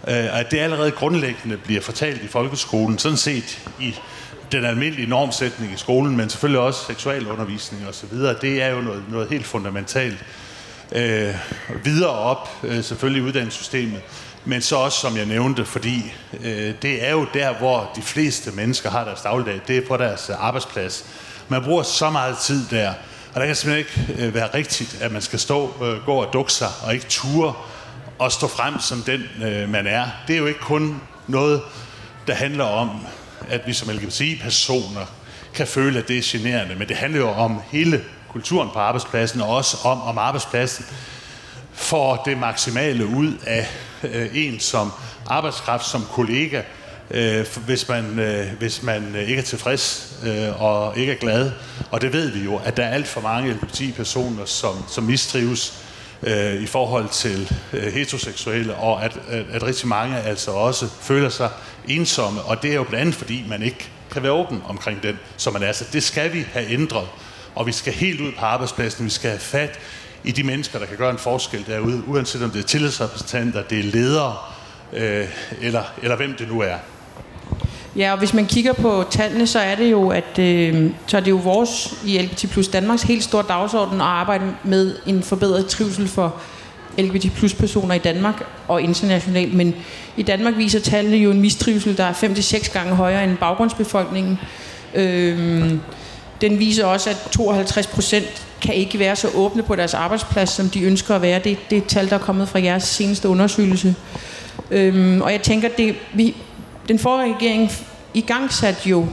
Øh, 0.08 0.38
at 0.38 0.50
det 0.50 0.58
allerede 0.58 0.90
grundlæggende 0.90 1.56
bliver 1.56 1.80
fortalt 1.80 2.22
i 2.22 2.26
folkeskolen, 2.26 2.98
sådan 2.98 3.18
set 3.18 3.68
i 3.80 3.94
den 4.52 4.64
almindelige 4.64 5.08
normsætning 5.08 5.72
i 5.72 5.76
skolen, 5.76 6.16
men 6.16 6.30
selvfølgelig 6.30 6.60
også 6.60 6.84
seksualundervisning 6.86 7.88
osv., 7.88 8.18
det 8.40 8.62
er 8.62 8.68
jo 8.68 8.80
noget, 8.80 9.04
noget 9.08 9.28
helt 9.28 9.46
fundamentalt. 9.46 10.24
Øh, 10.92 11.34
videre 11.84 12.10
op, 12.10 12.48
øh, 12.62 12.84
selvfølgelig 12.84 13.22
i 13.22 13.26
uddannelsessystemet, 13.26 14.00
men 14.44 14.62
så 14.62 14.76
også, 14.76 14.98
som 14.98 15.16
jeg 15.16 15.26
nævnte, 15.26 15.64
fordi 15.64 16.12
øh, 16.40 16.74
det 16.82 17.06
er 17.06 17.10
jo 17.10 17.26
der, 17.34 17.54
hvor 17.54 17.90
de 17.96 18.02
fleste 18.02 18.50
mennesker 18.50 18.90
har 18.90 19.04
deres 19.04 19.20
dagligdag, 19.20 19.60
det 19.68 19.76
er 19.76 19.86
på 19.88 19.96
deres 19.96 20.30
øh, 20.30 20.46
arbejdsplads. 20.46 21.06
Man 21.48 21.62
bruger 21.62 21.82
så 21.82 22.10
meget 22.10 22.38
tid 22.38 22.66
der, 22.70 22.92
og 23.34 23.40
der 23.40 23.46
kan 23.46 23.56
simpelthen 23.56 24.06
ikke 24.08 24.22
øh, 24.22 24.34
være 24.34 24.48
rigtigt, 24.54 24.98
at 25.00 25.12
man 25.12 25.22
skal 25.22 25.38
stå, 25.38 25.74
øh, 25.82 26.04
gå 26.04 26.12
og 26.12 26.32
dukke 26.32 26.52
sig, 26.52 26.68
og 26.82 26.94
ikke 26.94 27.06
ture 27.08 27.54
og 28.18 28.32
stå 28.32 28.48
frem 28.48 28.80
som 28.80 29.02
den, 29.02 29.22
øh, 29.44 29.68
man 29.68 29.86
er. 29.86 30.06
Det 30.26 30.34
er 30.34 30.38
jo 30.38 30.46
ikke 30.46 30.60
kun 30.60 31.00
noget, 31.26 31.62
der 32.26 32.34
handler 32.34 32.64
om, 32.64 33.06
at 33.48 33.60
vi 33.66 33.72
som 33.72 33.88
LGBTI-personer 33.88 35.06
kan 35.54 35.66
føle, 35.66 35.98
at 35.98 36.08
det 36.08 36.18
er 36.18 36.22
generende, 36.24 36.74
men 36.74 36.88
det 36.88 36.96
handler 36.96 37.20
jo 37.20 37.28
om 37.28 37.60
hele 37.70 38.04
kulturen 38.28 38.70
på 38.72 38.78
arbejdspladsen, 38.78 39.40
og 39.40 39.48
også 39.48 39.76
om, 39.84 40.02
om 40.02 40.18
arbejdspladsen 40.18 40.84
får 41.74 42.22
det 42.26 42.38
maksimale 42.38 43.06
ud 43.06 43.32
af 43.46 43.66
øh, 44.02 44.28
en 44.34 44.60
som 44.60 44.92
arbejdskraft, 45.26 45.86
som 45.86 46.06
kollega, 46.12 46.62
øh, 47.10 47.46
hvis, 47.66 47.88
man, 47.88 48.18
øh, 48.18 48.46
hvis 48.58 48.82
man 48.82 49.16
øh, 49.16 49.28
ikke 49.28 49.40
er 49.40 49.44
tilfreds 49.44 50.14
øh, 50.24 50.62
og 50.62 50.98
ikke 50.98 51.12
er 51.12 51.16
glad. 51.16 51.52
Og 51.90 52.00
det 52.00 52.12
ved 52.12 52.30
vi 52.30 52.44
jo, 52.44 52.60
at 52.64 52.76
der 52.76 52.84
er 52.84 52.90
alt 52.90 53.06
for 53.06 53.20
mange 53.20 53.52
LGBT-personer, 53.52 54.44
som, 54.44 54.84
som 54.88 55.04
mistrives 55.04 55.84
øh, 56.22 56.62
i 56.62 56.66
forhold 56.66 57.08
til 57.08 57.52
øh, 57.72 57.92
heteroseksuelle, 57.92 58.74
og 58.74 59.04
at, 59.04 59.18
at, 59.28 59.44
at 59.52 59.62
rigtig 59.62 59.88
mange 59.88 60.18
altså 60.18 60.50
også 60.50 60.88
føler 61.00 61.28
sig 61.28 61.50
ensomme. 61.88 62.42
Og 62.42 62.62
det 62.62 62.70
er 62.70 62.74
jo 62.74 62.84
blandt 62.84 63.00
andet, 63.00 63.14
fordi 63.14 63.44
man 63.48 63.62
ikke 63.62 63.90
kan 64.10 64.22
være 64.22 64.32
åben 64.32 64.62
omkring 64.68 65.02
den, 65.02 65.18
som 65.36 65.52
man 65.52 65.62
er. 65.62 65.72
Så 65.72 65.84
det 65.92 66.02
skal 66.02 66.32
vi 66.32 66.46
have 66.52 66.70
ændret. 66.70 67.08
Og 67.54 67.66
vi 67.66 67.72
skal 67.72 67.92
helt 67.92 68.20
ud 68.20 68.32
på 68.38 68.44
arbejdspladsen, 68.44 69.04
vi 69.04 69.10
skal 69.10 69.30
have 69.30 69.40
fat 69.40 69.78
i 70.24 70.32
de 70.32 70.42
mennesker, 70.42 70.78
der 70.78 70.86
kan 70.86 70.96
gøre 70.96 71.10
en 71.10 71.18
forskel 71.18 71.64
derude, 71.66 72.02
uanset 72.06 72.42
om 72.42 72.50
det 72.50 72.58
er 72.58 72.66
tillidsrepræsentanter, 72.66 73.62
det 73.62 73.78
er 73.78 73.82
ledere, 73.82 74.36
øh, 74.92 75.28
eller, 75.60 75.82
eller 76.02 76.16
hvem 76.16 76.34
det 76.38 76.48
nu 76.48 76.60
er. 76.60 76.76
Ja, 77.96 78.12
og 78.12 78.18
hvis 78.18 78.34
man 78.34 78.46
kigger 78.46 78.72
på 78.72 79.04
tallene, 79.10 79.46
så 79.46 79.58
er 79.58 79.74
det 79.74 79.90
jo, 79.90 80.08
at 80.08 80.38
øh, 80.38 80.90
så 81.06 81.16
er 81.16 81.20
det 81.20 81.30
jo 81.30 81.36
vores 81.36 81.94
i 82.04 82.18
LGBT 82.18 82.50
plus 82.50 82.68
Danmarks 82.68 83.02
helt 83.02 83.24
store 83.24 83.44
dagsorden 83.48 84.00
at 84.00 84.06
arbejde 84.06 84.44
med 84.64 84.96
en 85.06 85.22
forbedret 85.22 85.66
trivsel 85.66 86.08
for 86.08 86.34
LGBT 86.98 87.32
plus 87.34 87.54
personer 87.54 87.94
i 87.94 87.98
Danmark 87.98 88.44
og 88.68 88.82
internationalt. 88.82 89.54
Men 89.54 89.74
i 90.16 90.22
Danmark 90.22 90.56
viser 90.56 90.80
tallene 90.80 91.16
jo 91.16 91.30
en 91.30 91.40
mistrivsel, 91.40 91.96
der 91.96 92.04
er 92.04 92.12
5-6 92.12 92.72
gange 92.72 92.94
højere 92.94 93.24
end 93.24 93.36
baggrundsbefolkningen. 93.36 94.38
Øh, 94.94 95.72
den 96.40 96.58
viser 96.58 96.84
også, 96.84 97.10
at 97.10 97.28
52 97.32 97.86
procent 97.86 98.43
kan 98.64 98.74
ikke 98.74 98.98
være 98.98 99.16
så 99.16 99.28
åbne 99.34 99.62
på 99.62 99.76
deres 99.76 99.94
arbejdsplads, 99.94 100.50
som 100.50 100.68
de 100.68 100.82
ønsker 100.82 101.14
at 101.14 101.22
være. 101.22 101.38
Det, 101.38 101.58
det 101.70 101.78
er 101.78 101.82
et 101.82 101.88
tal, 101.88 102.10
der 102.10 102.14
er 102.14 102.20
kommet 102.20 102.48
fra 102.48 102.62
jeres 102.62 102.82
seneste 102.82 103.28
undersøgelse. 103.28 103.94
Øhm, 104.70 105.22
og 105.22 105.32
jeg 105.32 105.42
tænker, 105.42 105.68
det, 105.68 105.94
vi, 106.14 106.36
den 106.88 106.98
forrige 106.98 107.34
regering 107.34 107.70
i 108.14 108.20
gang 108.20 108.52
satte 108.52 108.88
jo 108.88 109.06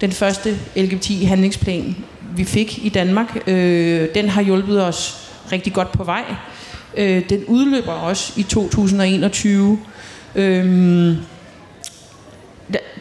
den 0.00 0.12
første 0.12 0.58
LGBT-handlingsplan, 0.76 1.96
vi 2.36 2.44
fik 2.44 2.84
i 2.84 2.88
Danmark. 2.88 3.38
Øh, 3.46 4.08
den 4.14 4.28
har 4.28 4.42
hjulpet 4.42 4.84
os 4.84 5.30
rigtig 5.52 5.72
godt 5.72 5.92
på 5.92 6.04
vej. 6.04 6.24
Øh, 6.96 7.28
den 7.28 7.44
udløber 7.44 7.92
også 7.92 8.32
i 8.36 8.42
2021. 8.42 9.78
Øh, 10.34 11.16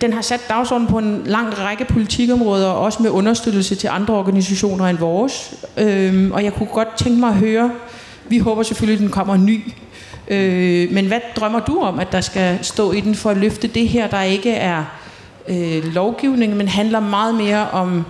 den 0.01 0.13
har 0.13 0.21
sat 0.21 0.41
dagsordenen 0.49 0.91
på 0.91 0.97
en 0.97 1.21
lang 1.25 1.59
række 1.59 1.85
politikområder, 1.85 2.67
også 2.67 3.03
med 3.03 3.09
understøttelse 3.09 3.75
til 3.75 3.87
andre 3.87 4.13
organisationer 4.13 4.85
end 4.85 4.97
vores. 4.97 5.53
Øhm, 5.77 6.31
og 6.31 6.43
jeg 6.43 6.53
kunne 6.53 6.69
godt 6.73 6.97
tænke 6.97 7.19
mig 7.19 7.29
at 7.29 7.35
høre, 7.35 7.71
vi 8.29 8.37
håber 8.37 8.63
selvfølgelig, 8.63 8.95
at 8.95 9.01
den 9.01 9.11
kommer 9.11 9.37
ny. 9.37 9.73
Øh, 10.27 10.91
men 10.91 11.05
hvad 11.05 11.19
drømmer 11.35 11.59
du 11.59 11.79
om, 11.79 11.99
at 11.99 12.11
der 12.11 12.21
skal 12.21 12.59
stå 12.61 12.91
i 12.91 13.01
den 13.01 13.15
for 13.15 13.29
at 13.29 13.37
løfte 13.37 13.67
det 13.67 13.87
her, 13.87 14.07
der 14.07 14.21
ikke 14.21 14.51
er 14.51 14.83
øh, 15.47 15.93
lovgivning, 15.93 16.57
men 16.57 16.67
handler 16.67 16.99
meget 16.99 17.35
mere 17.35 17.69
om 17.69 18.05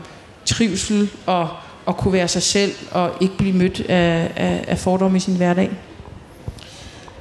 trivsel 0.46 1.10
og 1.26 1.50
at 1.88 1.98
kunne 1.98 2.14
være 2.14 2.28
sig 2.28 2.44
selv 2.44 2.72
og 2.92 3.12
ikke 3.22 3.38
blive 3.38 3.54
mødt 3.54 3.80
af, 3.80 4.32
af, 4.36 4.66
af 4.68 4.78
fordomme 4.78 5.18
i 5.18 5.20
sin 5.20 5.36
hverdag? 5.36 5.72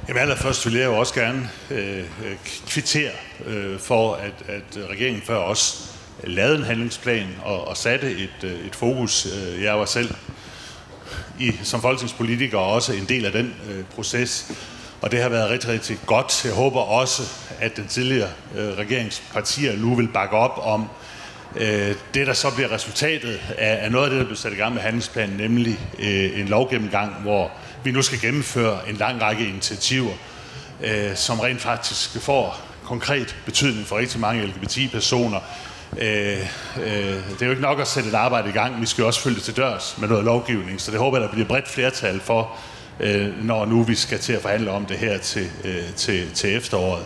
Jamen 0.07 0.21
allerførst 0.21 0.65
vil 0.65 0.73
jeg 0.73 0.85
jo 0.85 0.99
også 0.99 1.13
gerne 1.13 1.49
øh, 1.71 1.97
øh 1.97 2.35
kvittere 2.67 3.11
øh, 3.45 3.79
for, 3.79 4.13
at, 4.13 4.33
at 4.47 4.89
regeringen 4.89 5.21
før 5.21 5.37
os 5.37 5.93
lavede 6.23 6.55
en 6.57 6.63
handlingsplan 6.63 7.27
og, 7.43 7.67
og 7.67 7.77
satte 7.77 8.11
et, 8.11 8.43
øh, 8.43 8.65
et 8.65 8.75
fokus. 8.75 9.25
Øh, 9.25 9.63
jeg 9.63 9.79
var 9.79 9.85
selv 9.85 10.15
i, 11.39 11.51
som 11.63 11.81
folketingspolitiker 11.81 12.57
også 12.57 12.93
en 12.93 13.05
del 13.05 13.25
af 13.25 13.31
den 13.31 13.55
øh, 13.69 13.83
proces. 13.95 14.51
Og 15.01 15.11
det 15.11 15.21
har 15.21 15.29
været 15.29 15.49
rigtig, 15.49 15.69
rigtig 15.69 15.99
godt. 16.05 16.45
Jeg 16.45 16.53
håber 16.53 16.81
også, 16.81 17.23
at 17.59 17.77
den 17.77 17.87
tidligere 17.87 18.29
øh, 18.55 18.77
regeringspartier 18.77 19.77
nu 19.77 19.95
vil 19.95 20.07
bakke 20.07 20.35
op 20.35 20.59
om 20.63 20.89
øh, 21.55 21.95
det, 22.13 22.27
der 22.27 22.33
så 22.33 22.55
bliver 22.55 22.71
resultatet 22.71 23.39
af, 23.57 23.85
af 23.85 23.91
noget 23.91 24.05
af 24.05 24.09
det, 24.09 24.19
der 24.19 24.25
bliver 24.25 24.37
sat 24.37 24.53
i 24.53 24.55
gang 24.55 24.73
med 24.73 24.81
handlingsplanen, 24.81 25.37
nemlig 25.37 25.79
øh, 25.99 26.39
en 26.39 26.47
lovgennemgang, 26.47 27.13
hvor 27.21 27.51
vi 27.83 27.91
nu 27.91 28.01
skal 28.01 28.19
gennemføre 28.19 28.89
en 28.89 28.95
lang 28.95 29.21
række 29.21 29.47
initiativer, 29.47 30.13
øh, 30.83 31.15
som 31.15 31.39
rent 31.39 31.61
faktisk 31.61 32.21
får 32.21 32.66
konkret 32.87 33.35
betydning 33.45 33.87
for 33.87 33.97
rigtig 33.97 34.19
mange 34.19 34.45
LGBT-personer. 34.45 35.39
Øh, 35.97 36.37
øh, 36.77 36.85
det 36.85 37.41
er 37.41 37.45
jo 37.45 37.49
ikke 37.49 37.61
nok 37.61 37.79
at 37.79 37.87
sætte 37.87 38.09
et 38.09 38.15
arbejde 38.15 38.49
i 38.49 38.51
gang, 38.51 38.81
vi 38.81 38.85
skal 38.85 39.03
også 39.03 39.21
følge 39.21 39.35
det 39.35 39.43
til 39.43 39.57
dørs 39.57 39.95
med 39.99 40.07
noget 40.07 40.23
lovgivning, 40.23 40.81
så 40.81 40.91
det 40.91 40.99
håber 40.99 41.17
jeg, 41.17 41.27
der 41.27 41.31
bliver 41.31 41.47
bredt 41.47 41.67
flertal 41.67 42.19
for, 42.19 42.57
øh, 42.99 43.45
når 43.45 43.65
nu 43.65 43.83
vi 43.83 43.95
skal 43.95 44.19
til 44.19 44.33
at 44.33 44.41
forhandle 44.41 44.71
om 44.71 44.85
det 44.85 44.97
her 44.97 45.17
til, 45.17 45.49
øh, 45.63 45.93
til, 45.95 46.31
til 46.33 46.55
efteråret. 46.55 47.05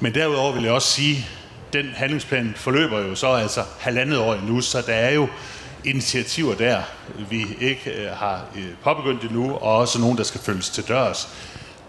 Men 0.00 0.14
derudover 0.14 0.52
vil 0.52 0.62
jeg 0.62 0.72
også 0.72 0.88
sige, 0.88 1.26
den 1.72 1.86
handlingsplan 1.94 2.52
forløber 2.56 2.98
jo 2.98 3.14
så 3.14 3.32
altså 3.32 3.64
halvandet 3.80 4.18
år 4.18 4.34
endnu, 4.34 4.60
så 4.60 4.82
der 4.86 4.94
er 4.94 5.10
jo 5.10 5.28
initiativer 5.84 6.54
der, 6.54 6.82
vi 7.30 7.46
ikke 7.60 7.90
øh, 7.90 8.10
har 8.10 8.44
øh, 8.56 8.64
påbegyndt 8.84 9.22
endnu, 9.22 9.52
og 9.52 9.76
også 9.76 9.98
nogle, 9.98 10.16
der 10.16 10.24
skal 10.24 10.40
følges 10.40 10.70
til 10.70 10.88
dørs. 10.88 11.28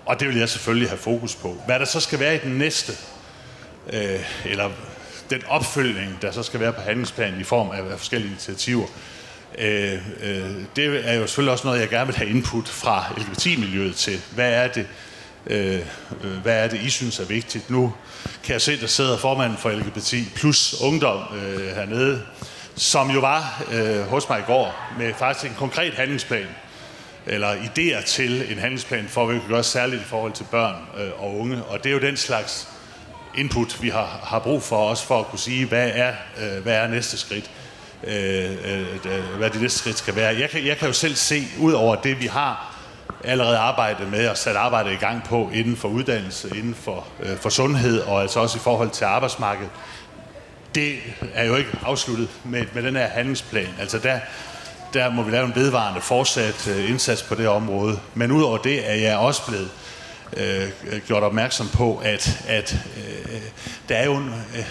Og 0.06 0.20
det 0.20 0.28
vil 0.28 0.38
jeg 0.38 0.50
selvfølgelig 0.50 0.90
have 0.90 0.98
fokus 0.98 1.36
på. 1.36 1.58
Hvad 1.66 1.80
der 1.80 1.86
så 1.86 2.00
skal 2.00 2.20
være 2.20 2.36
i 2.36 2.40
den 2.44 2.52
næste, 2.52 2.94
øh, 3.92 4.20
eller 4.46 4.70
den 5.30 5.42
opfølgning, 5.48 6.18
der 6.22 6.32
så 6.32 6.44
skal 6.44 6.60
være 6.60 6.74
på 6.74 6.82
handlingsplanen 6.82 7.42
i 7.42 7.44
form 7.44 7.70
af, 7.72 7.92
af 7.92 7.98
forskellige 7.98 8.30
initiativer, 8.30 8.88
øh, 9.58 9.94
øh, 10.24 10.52
det 10.76 11.10
er 11.10 11.14
jo 11.14 11.28
selvfølgelig 11.28 11.52
også 11.52 11.68
noget, 11.68 11.80
jeg 11.80 11.90
gerne 11.90 12.06
vil 12.06 12.16
have 12.16 12.30
input 12.30 12.68
fra 12.68 13.14
LGBT-miljøet 13.18 13.96
til. 13.96 14.22
Hvad 14.36 14.54
er 14.54 14.68
det, 14.68 14.88
øh, 15.48 15.80
øh, 16.24 16.38
hvad 16.44 16.64
er 16.64 16.68
det, 16.68 16.82
I 16.82 16.90
synes 16.90 17.20
er 17.20 17.26
vigtigt? 17.26 17.70
Nu 17.70 17.94
kan 18.44 18.54
jeg 18.54 18.62
se, 18.62 18.82
der 18.82 18.88
sidder 18.88 19.18
formanden 19.18 19.58
for 19.58 19.70
LGBT 19.70 20.14
plus 20.36 20.82
ungdom 20.82 21.20
øh, 21.36 21.76
hernede, 21.76 22.22
som 22.76 23.10
jo 23.10 23.20
var 23.20 23.64
øh, 23.72 24.02
hos 24.02 24.30
mig 24.30 24.40
i 24.40 24.44
går 24.48 24.94
med 24.98 25.14
faktisk 25.14 25.52
en 25.52 25.58
konkret 25.58 25.94
handlingsplan, 25.94 26.48
eller 27.26 27.56
idéer 27.56 28.06
til 28.06 28.52
en 28.52 28.58
handlingsplan 28.58 29.08
for, 29.08 29.26
hvad 29.26 29.36
vi 29.36 29.42
kan 29.42 29.50
gøre 29.50 29.64
særligt 29.64 30.02
i 30.02 30.06
forhold 30.06 30.32
til 30.32 30.46
børn 30.52 30.76
øh, 30.98 31.24
og 31.24 31.40
unge. 31.40 31.64
Og 31.64 31.84
det 31.84 31.90
er 31.90 31.94
jo 31.94 32.00
den 32.00 32.18
slags 32.18 32.68
input, 33.38 33.82
vi 33.82 33.90
har, 33.90 34.20
har 34.24 34.40
brug 34.40 34.64
for 34.64 34.90
også 34.90 35.06
for 35.06 35.20
at 35.20 35.26
kunne 35.26 35.40
sige, 35.40 35.66
hvad 35.66 35.92
er, 35.94 36.14
øh, 36.42 36.64
hvad 36.64 36.76
er 36.76 36.88
næste 36.88 37.18
skridt, 37.18 37.52
øh, 38.04 38.52
øh, 38.66 38.86
øh, 39.06 39.38
hvad 39.38 39.50
de 39.50 39.62
næste 39.62 39.80
skridt 39.80 39.98
skal 39.98 40.16
være. 40.16 40.40
Jeg 40.40 40.50
kan, 40.50 40.66
jeg 40.66 40.78
kan 40.78 40.88
jo 40.88 40.94
selv 40.94 41.16
se, 41.16 41.44
ud 41.60 41.74
over 41.74 41.96
det, 41.96 42.22
vi 42.22 42.26
har 42.26 42.76
allerede 43.24 43.58
arbejdet 43.58 44.12
med 44.12 44.28
og 44.28 44.38
sat 44.38 44.56
arbejdet 44.56 44.92
i 44.92 44.96
gang 44.96 45.24
på 45.24 45.50
inden 45.54 45.78
for 45.78 45.88
uddannelse, 45.88 46.58
inden 46.58 46.76
for, 46.76 47.08
øh, 47.20 47.38
for 47.38 47.50
sundhed 47.50 48.00
og 48.00 48.22
altså 48.22 48.40
også 48.40 48.58
i 48.58 48.62
forhold 48.62 48.90
til 48.90 49.06
arbejdsmarkedet, 49.06 49.70
det 50.76 50.96
er 51.34 51.46
jo 51.46 51.56
ikke 51.56 51.70
afsluttet 51.84 52.30
med, 52.44 52.66
med 52.74 52.84
den 52.84 52.96
her 52.96 53.08
handlingsplan. 53.08 53.70
Altså 53.80 54.00
der, 54.00 54.20
der 54.94 55.10
må 55.10 55.24
vi 55.24 55.32
lave 55.32 55.46
en 55.46 55.56
vedvarende 55.56 56.02
fortsat 56.02 56.68
øh, 56.68 56.90
indsats 56.90 57.24
på 57.24 57.36
det 57.36 57.48
område. 57.48 58.00
Men 58.14 58.32
udover 58.32 58.58
det 58.58 58.90
er 58.90 58.96
jeg 58.96 59.18
også 59.18 59.46
blevet 59.48 59.70
øh, 60.38 60.70
gjort 61.08 61.24
opmærksom 61.24 61.70
på, 61.74 62.02
at, 62.04 62.44
at 62.48 62.76
der 63.90 63.96
er 63.96 64.06
jo 64.06 64.16
en, 64.16 64.34
øh, 64.56 64.66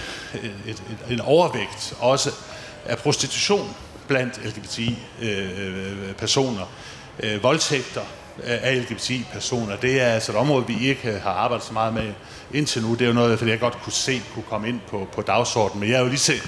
et, 0.45 0.53
et, 0.67 0.83
en 1.11 1.21
overvægt 1.21 1.95
også 1.99 2.31
af 2.87 2.99
prostitution 2.99 3.77
blandt 4.09 4.41
LGBT-personer. 4.45 6.73
Øh, 7.21 7.35
øh, 7.35 7.43
voldtægter 7.43 8.01
af 8.45 8.81
LGBT-personer, 8.81 9.77
det 9.77 10.01
er 10.01 10.07
altså 10.07 10.33
et 10.33 10.39
område, 10.39 10.67
vi 10.67 10.89
ikke 10.89 11.21
har 11.23 11.31
arbejdet 11.31 11.67
så 11.67 11.73
meget 11.73 11.95
med 11.95 12.13
indtil 12.55 12.83
nu. 12.83 12.93
Det 12.93 13.03
er 13.03 13.07
jo 13.07 13.13
noget, 13.13 13.43
jeg 13.43 13.61
godt 13.61 13.83
kunne 13.83 13.93
se 13.93 14.23
kunne 14.35 14.45
komme 14.51 14.69
ind 14.69 14.81
på, 14.91 15.09
på 15.13 15.23
dagsordenen. 15.23 15.81
Men 15.81 15.91
jeg 15.91 15.97
er 15.97 16.01
jo 16.01 16.09
lige 16.09 16.19
set 16.19 16.43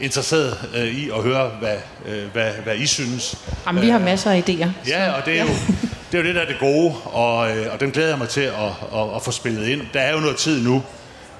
interesseret 0.00 0.58
øh, 0.74 0.86
i 0.86 1.10
at 1.10 1.22
høre, 1.22 1.48
hvad, 1.48 1.76
øh, 2.06 2.32
hvad, 2.32 2.52
hvad 2.64 2.76
I 2.76 2.86
synes. 2.86 3.38
Jamen, 3.66 3.82
vi 3.82 3.88
har 3.88 3.98
masser 3.98 4.30
af 4.30 4.44
idéer. 4.48 4.68
Ja, 4.88 5.12
og 5.12 5.26
det 5.26 5.38
er 5.38 5.42
jo 5.42 5.48
det, 6.12 6.18
er 6.18 6.18
jo 6.18 6.24
det 6.24 6.34
der 6.34 6.40
er 6.40 6.46
det 6.46 6.56
gode, 6.60 6.94
og, 7.04 7.56
øh, 7.56 7.72
og 7.72 7.80
den 7.80 7.90
glæder 7.90 8.08
jeg 8.08 8.18
mig 8.18 8.28
til 8.28 8.40
at, 8.40 8.54
at, 8.94 9.16
at 9.16 9.22
få 9.22 9.30
spillet 9.30 9.68
ind. 9.68 9.82
Der 9.94 10.00
er 10.00 10.12
jo 10.12 10.20
noget 10.20 10.36
tid 10.36 10.62
nu, 10.62 10.82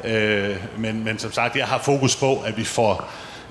øh, 0.05 0.57
men, 0.79 1.05
men 1.05 1.19
som 1.19 1.33
sagt, 1.33 1.57
jeg 1.57 1.67
har 1.67 1.79
fokus 1.79 2.17
på, 2.17 2.37
at 2.37 2.57
vi 2.57 2.65
får 2.65 3.11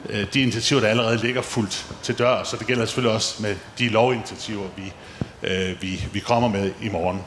øh, 0.10 0.26
de 0.34 0.42
initiativer, 0.42 0.82
der 0.82 0.88
allerede 0.88 1.18
ligger 1.18 1.42
fuldt 1.42 1.86
til 2.04 2.18
dør, 2.18 2.44
så 2.44 2.58
det 2.58 2.68
gælder 2.68 2.86
selvfølgelig 2.86 3.16
også 3.16 3.36
med 3.40 3.56
de 3.80 3.90
lovinitiativer, 3.90 4.64
vi, 4.78 4.94
øh, 5.44 5.82
vi, 5.82 6.06
vi 6.14 6.20
kommer 6.20 6.50
med 6.50 6.72
i 6.82 6.90
morgen. 6.90 7.22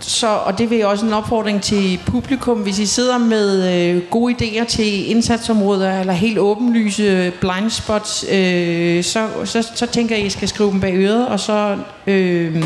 Så, 0.00 0.28
og 0.28 0.58
det 0.58 0.70
vil 0.70 0.86
også 0.86 1.06
en 1.06 1.12
opfordring 1.12 1.62
til 1.62 2.00
publikum, 2.06 2.58
hvis 2.58 2.78
I 2.78 2.86
sidder 2.86 3.18
med 3.18 3.74
øh, 3.74 4.02
gode 4.10 4.34
idéer 4.34 4.64
til 4.64 5.10
indsatsområder 5.10 6.00
eller 6.00 6.12
helt 6.12 6.38
åbenlyse 6.38 7.32
blind 7.40 7.70
spots, 7.70 8.24
øh, 8.30 9.04
så, 9.04 9.28
så, 9.44 9.70
så 9.74 9.86
tænker 9.86 10.14
jeg, 10.14 10.24
at 10.24 10.26
I 10.26 10.30
skal 10.30 10.48
skrive 10.48 10.70
dem 10.70 10.80
bag 10.80 10.94
øret, 10.94 11.28
og 11.28 11.40
så 11.40 11.76
øh, 12.06 12.64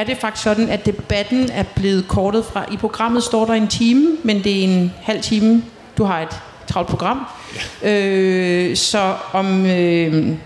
er 0.00 0.04
det 0.04 0.16
faktisk 0.16 0.42
sådan, 0.42 0.68
at 0.68 0.86
debatten 0.86 1.50
er 1.50 1.64
blevet 1.76 2.08
kortet 2.08 2.44
fra. 2.44 2.64
I 2.72 2.76
programmet 2.76 3.22
står 3.22 3.44
der 3.44 3.54
en 3.54 3.68
time, 3.68 4.16
men 4.24 4.44
det 4.44 4.58
er 4.58 4.64
en 4.64 4.92
halv 5.02 5.22
time. 5.22 5.62
Du 5.98 6.04
har 6.04 6.20
et 6.20 6.40
travlt 6.66 6.88
program. 6.88 7.26
Ja. 7.82 7.90
Øh, 7.90 8.76
så 8.76 9.14
om... 9.32 9.66
Øh, 9.66 10.36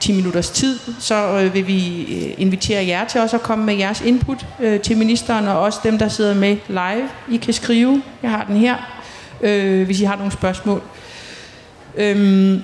10 0.00 0.12
minutters 0.12 0.50
tid, 0.50 0.78
så 0.98 1.40
øh, 1.40 1.54
vil 1.54 1.66
vi 1.66 2.00
øh, 2.02 2.34
invitere 2.38 2.86
jer 2.86 3.04
til 3.04 3.20
også 3.20 3.36
at 3.36 3.42
komme 3.42 3.64
med 3.64 3.74
jeres 3.74 4.00
input 4.00 4.46
øh, 4.60 4.80
til 4.80 4.96
ministeren, 4.96 5.48
og 5.48 5.60
også 5.60 5.78
dem, 5.82 5.98
der 5.98 6.08
sidder 6.08 6.34
med 6.34 6.56
live. 6.68 7.08
I 7.30 7.36
kan 7.36 7.54
skrive, 7.54 8.02
jeg 8.22 8.30
har 8.30 8.44
den 8.44 8.56
her, 8.56 8.76
øh, 9.40 9.86
hvis 9.86 10.00
I 10.00 10.04
har 10.04 10.16
nogle 10.16 10.32
spørgsmål. 10.32 10.82
Øhm, 11.96 12.62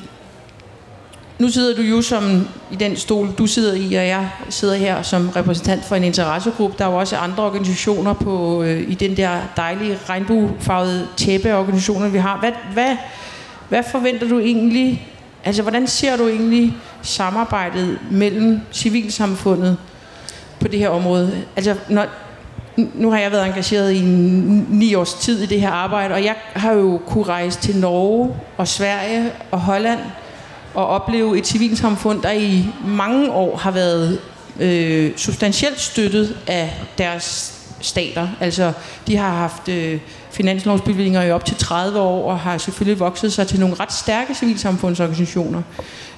nu 1.39 1.49
sidder 1.49 1.77
du 1.77 1.83
jo 1.83 2.03
som 2.03 2.49
i 2.73 2.77
den 2.77 2.97
stol, 2.97 3.29
du 3.39 3.47
sidder 3.47 3.75
i, 3.75 3.95
og 3.95 4.07
jeg 4.07 4.31
sidder 4.49 4.75
her 4.75 5.03
som 5.03 5.29
repræsentant 5.29 5.85
for 5.85 5.97
en 5.97 6.05
interessegruppe. 6.05 6.77
Der 6.79 6.85
er 6.85 6.91
jo 6.91 6.97
også 6.97 7.17
andre 7.17 7.43
organisationer 7.43 8.13
på, 8.13 8.63
øh, 8.63 8.91
i 8.91 8.95
den 8.95 9.17
der 9.17 9.39
dejlige 9.57 9.99
regnbuefarvede 10.09 11.09
tæppe 11.17 11.57
organisationer, 11.57 12.09
vi 12.09 12.19
har. 12.19 12.39
Hvad, 12.39 12.53
hvad, 12.73 12.97
hvad 13.69 13.83
forventer 13.93 14.29
du 14.29 14.39
egentlig 14.39 15.09
Altså, 15.47 15.63
hvordan 15.63 15.87
ser 15.87 16.17
du 16.17 16.29
egentlig 16.29 16.77
samarbejdet 17.03 17.99
mellem 18.11 18.61
civilsamfundet 18.73 19.77
på 20.61 20.69
det 20.69 20.79
her 20.79 20.89
område? 20.89 21.45
Altså, 21.57 21.75
når, 21.89 22.07
nu 22.77 23.11
har 23.11 23.19
jeg 23.19 23.33
været 23.33 23.47
engageret 23.47 23.93
i 23.93 24.01
ni 24.71 24.95
års 24.95 25.15
tid 25.15 25.43
i 25.43 25.47
det 25.47 25.61
her 25.61 25.71
arbejde, 25.71 26.15
og 26.15 26.25
jeg 26.25 26.35
har 26.53 26.73
jo 26.73 27.01
kunne 27.07 27.25
rejse 27.25 27.61
til 27.61 27.77
Norge 27.77 28.35
og 28.57 28.69
Sverige 28.69 29.33
og 29.51 29.61
Holland 29.61 30.01
og 30.77 30.87
opleve 30.87 31.39
et 31.39 31.47
civilsamfund, 31.47 32.23
der 32.23 32.31
i 32.31 32.65
mange 32.87 33.33
år 33.33 33.57
har 33.57 33.71
været 33.71 34.21
øh, 34.61 35.17
substantielt 35.17 35.81
støttet 35.81 36.37
af 36.47 36.81
deres 36.99 37.57
stater. 37.81 38.29
Altså, 38.41 38.73
de 39.07 39.17
har 39.17 39.31
haft 39.31 39.69
øh, 39.69 40.01
finanslovsbevillinger 40.31 41.23
i 41.23 41.31
op 41.31 41.45
til 41.45 41.57
30 41.57 42.01
år, 42.01 42.31
og 42.31 42.39
har 42.39 42.59
selvfølgelig 42.59 43.01
vokset 43.01 43.33
sig 43.33 43.47
til 43.49 43.61
nogle 43.61 43.75
ret 43.81 43.93
stærke 43.93 44.35
civilsamfundsorganisationer. 44.35 45.63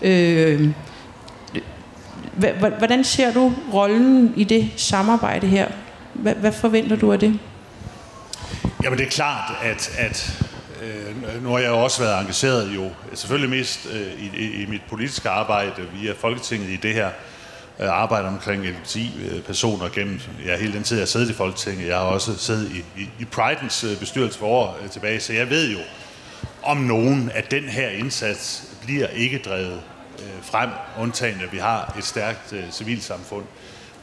Øh, 0.03 0.71
hvordan 2.79 3.05
ser 3.05 3.33
du 3.33 3.53
rollen 3.75 4.33
i 4.37 4.45
det 4.45 4.71
samarbejde 4.77 5.47
her? 5.47 5.67
Hvad 6.13 6.53
forventer 6.53 6.97
du 6.97 7.13
af 7.13 7.19
det? 7.19 7.39
Jamen 8.85 8.99
det 8.99 9.07
er 9.07 9.11
klart, 9.11 9.53
at, 9.63 9.91
at 9.99 10.48
øh, 10.89 11.43
nu 11.43 11.51
har 11.51 11.59
jeg 11.59 11.69
jo 11.69 11.79
også 11.79 12.03
været 12.03 12.21
engageret 12.21 12.75
jo 12.75 12.91
selvfølgelig 13.15 13.51
mest 13.51 13.87
øh, 13.93 14.41
i, 14.41 14.63
i, 14.63 14.67
mit 14.67 14.83
politiske 14.89 15.29
arbejde 15.29 15.83
via 16.01 16.13
Folketinget 16.13 16.69
i 16.69 16.77
det 16.77 16.95
her 16.95 17.11
Øh, 17.81 17.89
arbejde 17.89 18.29
omkring 18.29 18.67
LGBTI-personer 18.67 19.85
øh, 19.85 19.93
gennem 19.93 20.21
ja, 20.47 20.57
hele 20.57 20.73
den 20.73 20.83
tid, 20.83 20.97
jeg 20.97 21.03
har 21.03 21.07
siddet 21.07 21.31
i 21.31 21.33
Folketinget. 21.33 21.89
Jeg 21.89 21.97
har 21.97 22.05
også 22.05 22.39
siddet 22.39 22.71
i, 22.71 23.01
i, 23.01 23.09
i 23.19 23.25
Pridens 23.25 23.85
øh, 23.85 23.99
bestyrelse 23.99 24.39
for 24.39 24.47
år 24.47 24.79
øh, 24.83 24.91
tilbage, 24.91 25.21
så 25.21 25.33
jeg 25.33 25.51
ved 25.51 25.71
jo 25.73 25.79
om 26.63 26.77
nogen, 26.77 27.31
at 27.35 27.51
den 27.51 27.65
her 27.65 27.89
indsats 27.89 28.63
bliver 28.83 29.07
ikke 29.07 29.39
drevet 29.39 29.81
øh, 30.19 30.43
frem, 30.43 30.71
undtagen 31.01 31.41
at 31.41 31.53
vi 31.53 31.59
har 31.59 31.95
et 31.99 32.05
stærkt 32.05 32.53
øh, 32.53 32.65
civilsamfund, 32.71 33.45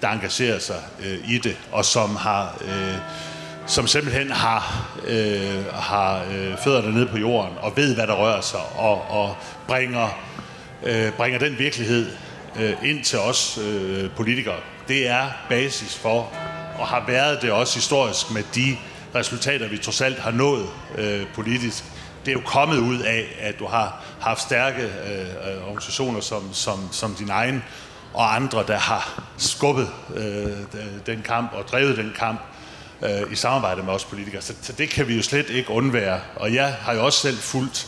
der 0.02 0.08
engagerer 0.08 0.60
sig 0.60 0.84
øh, 1.06 1.30
i 1.30 1.38
det, 1.38 1.58
og 1.72 1.86
som 1.86 2.16
har... 2.16 2.58
Øh, 2.62 2.98
som 3.68 3.88
simpelthen 3.88 4.32
har, 4.32 4.88
øh, 5.08 5.66
har 5.74 6.24
øh, 6.32 6.58
fødderne 6.64 6.94
nede 6.94 7.08
på 7.08 7.18
jorden 7.18 7.58
og 7.58 7.78
ved, 7.78 7.96
hvad 7.96 8.08
der 8.08 8.14
rører 8.14 8.42
sig, 8.42 8.60
og, 8.76 9.02
og 9.10 9.36
bringer, 9.68 10.08
øh, 10.84 11.12
bringer 11.12 11.40
den 11.40 11.60
virkelighed 11.60 12.12
øh, 12.60 12.74
ind 12.84 13.04
til 13.04 13.20
os 13.20 13.60
øh, 13.64 14.10
politikere. 14.16 14.60
Det 14.88 15.08
er 15.08 15.30
basis 15.50 15.96
for, 15.96 16.32
og 16.80 16.88
har 16.88 17.04
været 17.08 17.42
det 17.42 17.52
også 17.52 17.76
historisk 17.76 18.32
med 18.32 18.44
de 18.56 18.78
resultater, 19.16 19.68
vi 19.68 19.78
trods 19.78 20.02
alt 20.02 20.20
har 20.20 20.32
nået 20.32 20.66
øh, 20.98 21.26
politisk. 21.34 21.84
Det 22.26 22.32
er 22.32 22.36
jo 22.36 22.42
kommet 22.46 22.78
ud 22.78 23.00
af, 23.00 23.26
at 23.40 23.60
du 23.60 23.66
har 23.66 24.04
haft 24.20 24.42
stærke 24.42 24.82
øh, 24.82 25.20
øh 25.20 25.64
organisationer 25.64 26.20
som, 26.20 26.54
som, 26.54 26.90
som 26.92 27.16
din 27.16 27.30
egen 27.30 27.64
og 28.14 28.36
andre, 28.36 28.64
der 28.68 28.78
har 28.78 29.24
skubbet 29.38 29.90
øh, 30.16 30.52
den 31.06 31.22
kamp 31.22 31.54
og 31.54 31.64
drevet 31.68 31.98
den 31.98 32.14
kamp 32.20 32.42
øh, 33.06 33.32
i 33.32 33.36
samarbejde 33.36 33.84
med 33.84 33.94
os 33.94 34.06
politikere. 34.06 34.42
Så, 34.42 34.54
så 34.62 34.74
det 34.74 34.90
kan 34.90 35.08
vi 35.08 35.16
jo 35.16 35.22
slet 35.22 35.50
ikke 35.50 35.70
undvære. 35.70 36.20
Og 36.36 36.54
jeg 36.54 36.74
har 36.82 36.94
jo 36.94 37.06
også 37.06 37.20
selv 37.20 37.38
fulgt, 37.38 37.88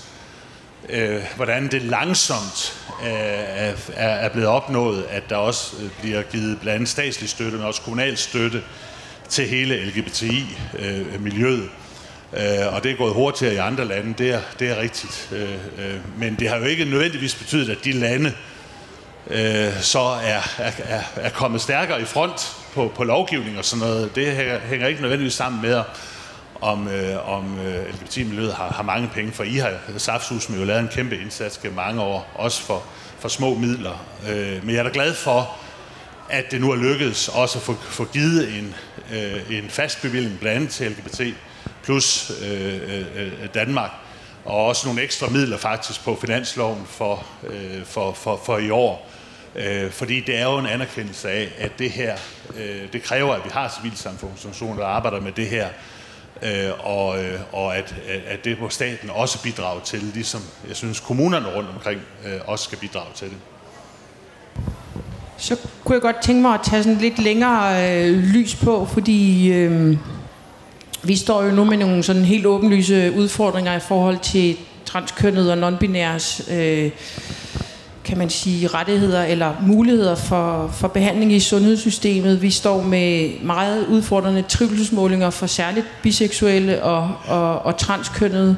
øh, 0.89 1.23
hvordan 1.35 1.67
det 1.67 1.81
langsomt 1.81 2.87
øh, 3.03 3.09
er, 3.09 3.73
er 3.95 4.29
blevet 4.29 4.49
opnået, 4.49 5.05
at 5.09 5.23
der 5.29 5.35
også 5.35 5.75
øh, 5.83 5.89
bliver 6.01 6.21
givet 6.21 6.59
blandt 6.59 6.75
andet 6.75 6.89
statslig 6.89 7.29
støtte, 7.29 7.57
men 7.57 7.65
også 7.65 7.81
kommunal 7.81 8.17
støtte 8.17 8.63
til 9.29 9.47
hele 9.47 9.85
LGBTI-miljøet. 9.85 11.69
Øh, 12.33 12.59
øh, 12.61 12.73
og 12.73 12.83
det 12.83 12.91
er 12.91 12.95
gået 12.95 13.13
hurtigere 13.13 13.53
i 13.53 13.57
andre 13.57 13.85
lande, 13.85 14.13
det 14.17 14.29
er, 14.29 14.41
det 14.59 14.69
er 14.69 14.81
rigtigt. 14.81 15.29
Øh, 15.31 15.53
øh, 15.77 15.99
men 16.17 16.35
det 16.35 16.49
har 16.49 16.57
jo 16.57 16.63
ikke 16.63 16.85
nødvendigvis 16.85 17.35
betydet, 17.35 17.69
at 17.69 17.77
de 17.83 17.91
lande 17.91 18.33
øh, 19.27 19.81
så 19.81 19.99
er, 19.99 20.41
er, 20.57 21.01
er 21.15 21.29
kommet 21.29 21.61
stærkere 21.61 22.01
i 22.01 22.05
front 22.05 22.55
på, 22.77 22.91
på 22.95 23.03
lovgivning 23.03 23.57
og 23.57 23.65
sådan 23.65 23.87
noget. 23.87 24.15
Det 24.15 24.35
hænger, 24.35 24.59
hænger 24.59 24.87
ikke 24.87 25.01
nødvendigvis 25.01 25.33
sammen 25.33 25.61
med, 25.61 25.83
om, 26.61 26.87
øh, 26.87 27.29
om 27.29 27.59
øh, 27.59 27.89
LGBT-miljøet 27.89 28.53
har, 28.53 28.69
har 28.69 28.83
mange 28.83 29.09
penge, 29.13 29.31
for 29.31 29.43
I 29.43 29.55
har 29.55 29.71
Saftshus 29.97 30.49
jo 30.49 30.63
lavet 30.63 30.79
en 30.79 30.87
kæmpe 30.87 31.17
indsats 31.17 31.57
gennem 31.57 31.75
mange 31.75 32.01
år, 32.01 32.31
også 32.35 32.61
for, 32.61 32.83
for 33.19 33.29
små 33.29 33.55
midler. 33.55 34.05
Øh, 34.29 34.65
men 34.65 34.75
jeg 34.75 34.79
er 34.79 34.83
da 34.83 34.89
glad 34.93 35.13
for, 35.13 35.57
at 36.29 36.51
det 36.51 36.61
nu 36.61 36.71
er 36.71 36.75
lykkedes 36.75 37.27
også 37.27 37.57
at 37.57 37.63
få, 37.63 37.73
få 37.73 38.05
givet 38.05 38.57
en, 38.57 38.75
øh, 39.13 39.57
en 39.57 39.69
fast 39.69 40.01
bevilling 40.01 40.39
blandt 40.39 40.55
andet 40.55 40.69
til 40.69 40.91
LGBT 40.91 41.21
plus 41.83 42.31
øh, 42.43 42.75
øh, 42.75 43.05
øh, 43.15 43.31
Danmark, 43.53 43.91
og 44.45 44.65
også 44.65 44.87
nogle 44.87 45.01
ekstra 45.01 45.29
midler 45.29 45.57
faktisk 45.57 46.03
på 46.03 46.17
finansloven 46.21 46.85
for, 46.89 47.25
øh, 47.49 47.85
for, 47.85 48.13
for, 48.13 48.41
for 48.45 48.57
i 48.57 48.69
år. 48.69 49.09
Øh, 49.57 49.91
fordi 49.91 50.19
det 50.19 50.37
er 50.37 50.43
jo 50.43 50.57
en 50.57 50.65
anerkendelse 50.65 51.29
af, 51.29 51.49
at 51.57 51.79
det 51.79 51.91
her, 51.91 52.17
øh, 52.57 52.93
det 52.93 53.03
kræver, 53.03 53.33
at 53.33 53.41
vi 53.45 53.49
har 53.53 53.79
civilsamfundsorganisationer, 53.81 54.79
der 54.79 54.87
arbejder 54.87 55.21
med 55.21 55.31
det 55.31 55.47
her, 55.47 55.67
øh, 56.41 56.71
og, 56.79 57.23
øh, 57.23 57.39
og 57.51 57.77
at, 57.77 57.95
at 58.27 58.45
det 58.45 58.59
må 58.61 58.69
staten 58.69 59.09
også 59.09 59.43
bidrage 59.43 59.81
til, 59.85 59.99
ligesom 60.13 60.41
jeg 60.67 60.75
synes 60.75 60.99
kommunerne 60.99 61.55
rundt 61.55 61.69
omkring 61.69 62.01
øh, 62.25 62.39
også 62.45 62.63
skal 62.63 62.77
bidrage 62.77 63.13
til 63.15 63.27
det. 63.27 63.37
Så 65.37 65.57
kunne 65.83 65.93
jeg 65.93 66.01
godt 66.01 66.21
tænke 66.21 66.41
mig 66.41 66.53
at 66.53 66.59
tage 66.63 66.83
sådan 66.83 66.97
lidt 66.97 67.19
længere 67.19 67.91
øh, 68.05 68.17
lys 68.17 68.55
på, 68.55 68.85
fordi 68.85 69.51
øh, 69.51 69.97
vi 71.03 71.15
står 71.15 71.43
jo 71.43 71.51
nu 71.51 71.63
med 71.63 71.77
nogle 71.77 72.03
sådan 72.03 72.25
helt 72.25 72.45
åbenlyse 72.45 73.13
udfordringer 73.17 73.75
i 73.75 73.79
forhold 73.79 74.19
til 74.19 74.57
transkønnet 74.85 75.51
og 75.51 75.57
nonbinæres 75.57 76.41
øh, 76.51 76.91
kan 78.07 78.17
man 78.17 78.29
sige, 78.29 78.67
rettigheder 78.67 79.23
eller 79.23 79.53
muligheder 79.61 80.15
for, 80.15 80.69
for 80.73 80.87
behandling 80.87 81.33
i 81.33 81.39
sundhedssystemet. 81.39 82.41
Vi 82.41 82.49
står 82.49 82.81
med 82.81 83.29
meget 83.43 83.87
udfordrende 83.87 84.41
trivselsmålinger 84.41 85.29
for 85.29 85.47
særligt 85.47 85.85
biseksuelle 86.03 86.83
og, 86.83 87.11
og, 87.27 87.59
og 87.59 87.77
transkønnede. 87.77 88.57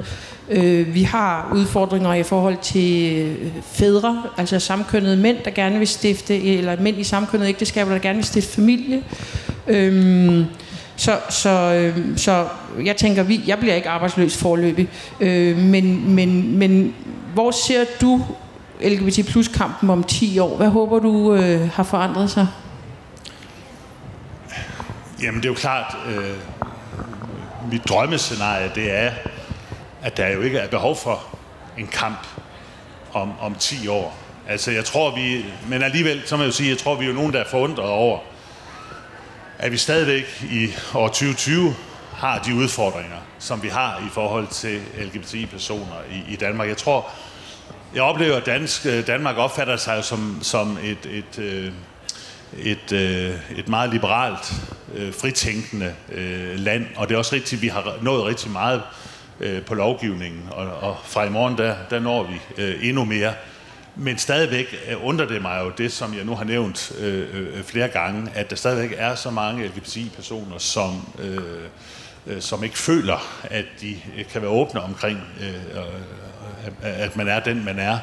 Øh, 0.50 0.94
vi 0.94 1.04
har 1.04 1.52
udfordringer 1.56 2.14
i 2.14 2.24
forhold 2.24 2.58
til 2.62 3.36
fædre, 3.72 4.24
altså 4.38 4.60
samkønnede 4.60 5.18
mænd, 5.18 5.38
der 5.46 5.52
gerne 5.52 5.78
vil 5.80 5.88
stifte, 5.88 6.44
eller 6.58 6.82
mænd 6.82 7.00
i 7.00 7.04
samkønnede 7.04 7.50
ægteskaber, 7.50 7.92
der 7.92 8.00
gerne 8.00 8.16
vil 8.16 8.26
stifte 8.26 8.52
familie. 8.52 9.04
Øh, 9.68 10.46
så, 10.96 11.18
så, 11.30 11.50
øh, 11.50 12.18
så 12.18 12.46
jeg 12.86 12.96
tænker, 12.98 13.24
vi, 13.24 13.42
jeg 13.48 13.60
bliver 13.60 13.76
ikke 13.76 13.90
arbejdsløs 13.90 14.38
forløbig. 14.38 14.88
Øh, 15.20 15.58
men, 15.58 16.16
men, 16.16 16.58
men 16.58 16.94
hvor 17.34 17.52
ser 17.52 17.84
du 18.02 18.22
LGBT 18.82 19.28
plus 19.28 19.48
kampen 19.48 19.90
om 19.90 20.04
10 20.04 20.40
år? 20.40 20.58
Hvad 20.58 20.70
håber 20.70 21.00
du 21.00 21.34
øh, 21.36 21.70
har 21.70 21.84
forandret 21.84 22.32
sig? 22.32 22.48
Jamen 25.22 25.42
det 25.42 25.46
er 25.46 25.50
jo 25.50 25.56
klart, 25.56 25.98
øh, 26.08 26.36
mit 27.72 27.90
drømmescenarie 27.90 28.72
det 28.76 28.92
er, 28.92 29.12
at 30.02 30.18
der 30.18 30.28
jo 30.28 30.42
ikke 30.42 30.58
er 30.58 30.68
behov 30.68 30.96
for 30.96 31.24
en 31.78 31.88
kamp 31.88 32.28
om, 33.14 33.32
om 33.40 33.56
10 33.56 33.88
år. 33.88 34.18
Altså 34.48 34.72
jeg 34.72 34.86
tror 34.86 35.16
vi, 35.16 35.46
men 35.68 35.84
alligevel, 35.84 36.22
så 36.26 36.38
må 36.38 36.44
jeg 36.44 36.48
jo 36.48 36.54
sige, 36.54 36.70
jeg 36.70 36.78
tror 36.78 36.96
vi 36.96 37.04
er 37.06 37.10
jo 37.10 37.16
nogen, 37.16 37.34
der 37.34 37.40
er 37.40 37.48
forundret 37.50 37.90
over, 37.90 38.20
at 39.60 39.72
vi 39.72 39.78
stadigvæk 39.78 40.44
i 40.52 40.68
år 40.94 41.08
2020 41.08 41.76
har 42.14 42.40
de 42.40 42.56
udfordringer, 42.56 43.18
som 43.40 43.64
vi 43.64 43.68
har 43.68 43.98
i 43.98 44.10
forhold 44.12 44.48
til 44.48 44.82
LGBT-personer 44.98 45.96
i, 46.12 46.34
i 46.34 46.36
Danmark. 46.36 46.68
Jeg 46.68 46.78
tror, 46.78 47.10
jeg 47.96 48.04
oplever, 48.04 48.38
at 48.38 48.46
dansk, 48.46 48.86
øh, 48.86 49.08
Danmark 49.08 49.38
opfatter 49.38 49.78
sig 49.78 50.04
som, 50.04 50.40
som 50.42 50.78
et, 50.84 51.06
et, 51.12 51.40
øh, 51.40 51.72
et, 52.58 52.92
et, 52.92 53.42
et 53.58 53.68
meget 53.68 53.90
liberalt, 53.90 54.54
fritænkende 55.22 55.94
land, 56.56 56.86
og 56.96 57.10
det 57.10 57.16
er 57.16 57.18
også 57.18 57.36
rigtigt, 57.36 57.60
at 57.60 57.62
vi 57.62 57.68
har 57.68 57.94
nået 58.02 58.26
rigtig 58.26 58.52
meget 58.52 58.82
på 59.68 59.76
lovgivningen, 59.76 60.50
og, 60.52 60.68
og 60.68 60.98
fra 61.06 61.24
i 61.24 61.30
morgen, 61.30 61.58
der, 61.58 61.76
der 61.90 62.00
når 62.00 62.24
vi 62.24 62.64
endnu 62.90 63.06
mere. 63.06 63.34
Men 63.96 64.18
stadigvæk 64.18 64.76
undrer 65.04 65.26
det 65.26 65.42
mig 65.42 65.62
jo 65.64 65.72
det, 65.78 65.92
som 65.92 66.14
jeg 66.14 66.26
nu 66.26 66.36
har 66.36 66.44
nævnt 66.44 66.92
øh, 67.00 67.64
flere 67.64 67.88
gange, 67.88 68.32
at 68.36 68.50
der 68.50 68.56
stadigvæk 68.56 68.96
er 68.98 69.16
så 69.16 69.30
mange 69.30 69.68
LGBTI-personer, 69.68 70.58
som, 70.58 71.08
øh, 71.20 72.42
som 72.42 72.64
ikke 72.64 72.78
føler, 72.78 73.42
at 73.44 73.66
de 73.82 73.98
kan 74.32 74.42
være 74.42 74.52
åbne 74.52 74.82
omkring, 74.82 75.20
øh, 75.42 75.82
at 76.84 77.16
man 77.16 77.28
er 77.28 77.40
den, 77.40 77.66
man 77.66 77.80
er. 77.80 78.00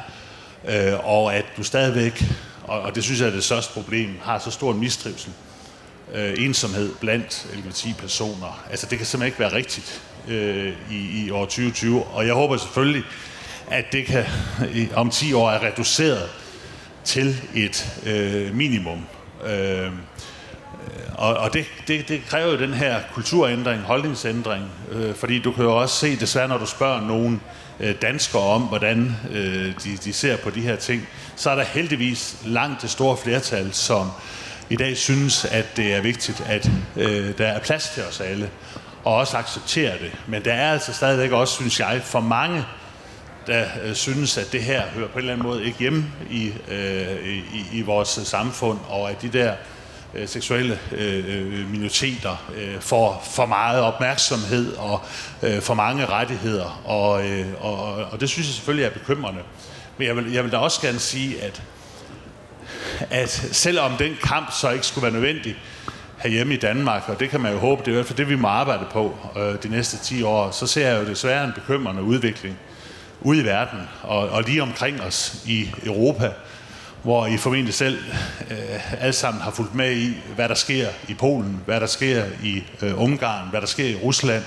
Øh, 0.69 1.07
og 1.07 1.35
at 1.35 1.45
du 1.57 1.63
stadigvæk, 1.63 2.25
og, 2.65 2.81
og 2.81 2.95
det 2.95 3.05
synes 3.05 3.21
jeg 3.21 3.27
er 3.27 3.33
det 3.33 3.45
største 3.45 3.73
problem, 3.73 4.19
har 4.23 4.39
så 4.39 4.51
stor 4.51 4.73
en 4.73 4.81
mistrivsel, 4.81 5.33
øh, 6.15 6.35
ensomhed 6.39 6.95
blandt 7.01 7.47
LGBT-personer. 7.57 8.65
Altså 8.71 8.87
det 8.91 8.99
kan 8.99 9.07
simpelthen 9.07 9.27
ikke 9.27 9.41
være 9.41 9.53
rigtigt 9.53 10.03
øh, 10.29 10.73
i, 10.91 11.25
i 11.25 11.31
år 11.31 11.45
2020. 11.45 12.05
Og 12.05 12.27
jeg 12.27 12.35
håber 12.35 12.57
selvfølgelig, 12.57 13.03
at 13.71 13.85
det 13.93 14.07
kan 14.07 14.25
om 14.95 15.11
10 15.11 15.33
år 15.33 15.51
er 15.51 15.63
reduceret 15.63 16.31
til 17.05 17.37
et 17.55 18.03
øh, 18.07 18.55
minimum. 18.55 19.05
Øh, 19.47 19.91
og 21.15 21.37
og 21.37 21.53
det, 21.53 21.65
det, 21.89 22.09
det 22.09 22.23
kræver 22.29 22.53
jo 22.53 22.59
den 22.59 22.75
her 22.75 23.01
kulturændring, 23.13 23.83
holdningsændring, 23.83 24.65
øh, 24.93 25.15
fordi 25.15 25.39
du 25.39 25.53
kan 25.53 25.65
jo 25.65 25.77
også 25.81 25.97
se, 25.97 26.17
desværre 26.17 26.49
når 26.49 26.59
du 26.59 26.67
spørger 26.67 27.01
nogen 27.01 27.35
øh, 27.35 27.66
Øh, 27.81 27.95
danskere 28.03 28.43
om, 28.43 28.63
hvordan 28.63 29.17
øh, 29.31 29.75
de, 29.85 29.97
de 30.05 30.13
ser 30.13 30.37
på 30.37 30.51
de 30.51 30.61
her 30.61 30.77
ting, 30.77 31.09
så 31.37 31.51
er 31.51 31.55
der 31.55 31.65
heldigvis 31.65 32.37
langt 32.45 32.83
det 32.83 32.91
store 32.91 33.17
flertal, 33.17 33.73
som 33.73 34.11
i 34.71 34.77
dag 34.77 34.97
synes, 34.97 35.45
at 35.45 35.77
det 35.77 35.95
er 35.95 36.01
vigtigt, 36.01 36.45
at 36.47 36.71
øh, 36.97 37.39
der 37.39 37.47
er 37.47 37.59
plads 37.59 37.91
til 37.95 38.03
os 38.03 38.21
alle, 38.21 38.51
og 39.05 39.15
også 39.15 39.37
accepterer 39.37 39.99
det. 39.99 40.13
Men 40.27 40.45
der 40.45 40.53
er 40.53 40.73
altså 40.73 40.93
stadigvæk 40.93 41.31
også, 41.31 41.55
synes 41.55 41.81
jeg, 41.81 42.01
for 42.05 42.21
mange 42.21 42.65
der 43.47 43.65
øh, 43.83 43.95
synes, 43.95 44.39
at 44.39 44.53
det 44.53 44.63
her 44.63 44.83
hører 44.87 45.09
på 45.09 45.13
en 45.13 45.19
eller 45.19 45.33
anden 45.33 45.47
måde 45.47 45.65
ikke 45.65 45.79
hjemme 45.79 46.05
i, 46.31 46.53
øh, 46.69 47.27
i, 47.55 47.67
i 47.73 47.83
vores 47.83 48.09
samfund, 48.09 48.79
og 48.89 49.11
at 49.11 49.23
de 49.23 49.29
der 49.29 49.55
øh, 50.15 50.29
seksuelle 50.29 50.79
øh, 50.93 51.25
øh, 51.29 51.71
minoriteter 51.71 52.51
øh, 52.57 52.81
får 52.81 53.25
for 53.31 53.47
meget 53.47 53.81
opmærksomhed 53.81 54.73
og 54.73 55.01
øh, 55.43 55.61
for 55.61 55.75
mange 55.75 56.07
rettigheder, 56.07 56.83
og, 56.85 57.29
øh, 57.29 57.47
og, 57.61 57.95
og 57.95 58.21
det 58.21 58.29
synes 58.29 58.49
jeg 58.49 58.55
selvfølgelig 58.55 58.87
er 58.87 58.91
bekymrende. 58.91 59.41
Men 59.99 60.09
jeg 60.09 60.17
vil, 60.17 60.33
jeg 60.33 60.45
vil 60.45 60.53
da 60.53 60.57
også 60.57 60.81
gerne 60.81 60.99
sige, 60.99 61.43
at, 61.43 61.63
at 63.11 63.31
selvom 63.53 63.93
den 63.99 64.17
kamp 64.23 64.53
så 64.53 64.71
ikke 64.71 64.87
skulle 64.87 65.03
være 65.03 65.13
nødvendig 65.13 65.57
herhjemme 66.19 66.55
i 66.55 66.57
Danmark, 66.57 67.09
og 67.09 67.21
det 67.21 67.31
kan 67.31 67.41
man 67.41 67.53
jo 67.53 67.59
håbe, 67.59 67.81
det 67.81 67.89
er 67.89 67.93
i 67.93 67.95
hvert 67.95 68.07
fald 68.07 68.17
det, 68.17 68.29
vi 68.29 68.37
må 68.37 68.49
arbejde 68.49 68.85
på 68.93 69.17
øh, 69.37 69.63
de 69.63 69.69
næste 69.69 69.99
10 69.99 70.23
år, 70.23 70.51
så 70.51 70.67
ser 70.67 70.89
jeg 70.89 71.03
jo 71.03 71.09
desværre 71.09 71.45
en 71.45 71.53
bekymrende 71.53 72.03
udvikling 72.03 72.59
ude 73.21 73.41
i 73.41 73.45
verden 73.45 73.81
og, 74.03 74.29
og 74.29 74.43
lige 74.43 74.63
omkring 74.63 75.01
os 75.01 75.43
i 75.47 75.71
Europa, 75.85 76.33
hvor 77.07 77.27
I 77.27 77.37
formentlig 77.37 77.75
selv 77.75 77.99
øh, 78.51 79.03
alle 79.03 79.13
sammen 79.13 79.43
har 79.43 79.51
fulgt 79.51 79.75
med 79.75 79.97
i, 79.97 80.17
hvad 80.35 80.49
der 80.49 80.55
sker 80.55 80.89
i 81.09 81.15
Polen, 81.15 81.61
hvad 81.67 81.81
der 81.81 81.87
sker 81.87 82.25
i 82.43 82.65
øh, 82.83 83.03
Ungarn, 83.03 83.49
hvad 83.51 83.61
der 83.61 83.67
sker 83.67 83.87
i 83.87 83.95
Rusland, 83.95 84.43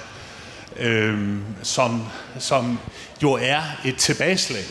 øh, 0.78 1.38
som, 1.64 2.06
som 2.40 2.80
jo 3.24 3.32
er 3.42 3.62
et 3.86 3.96
tilbageslag 3.96 4.64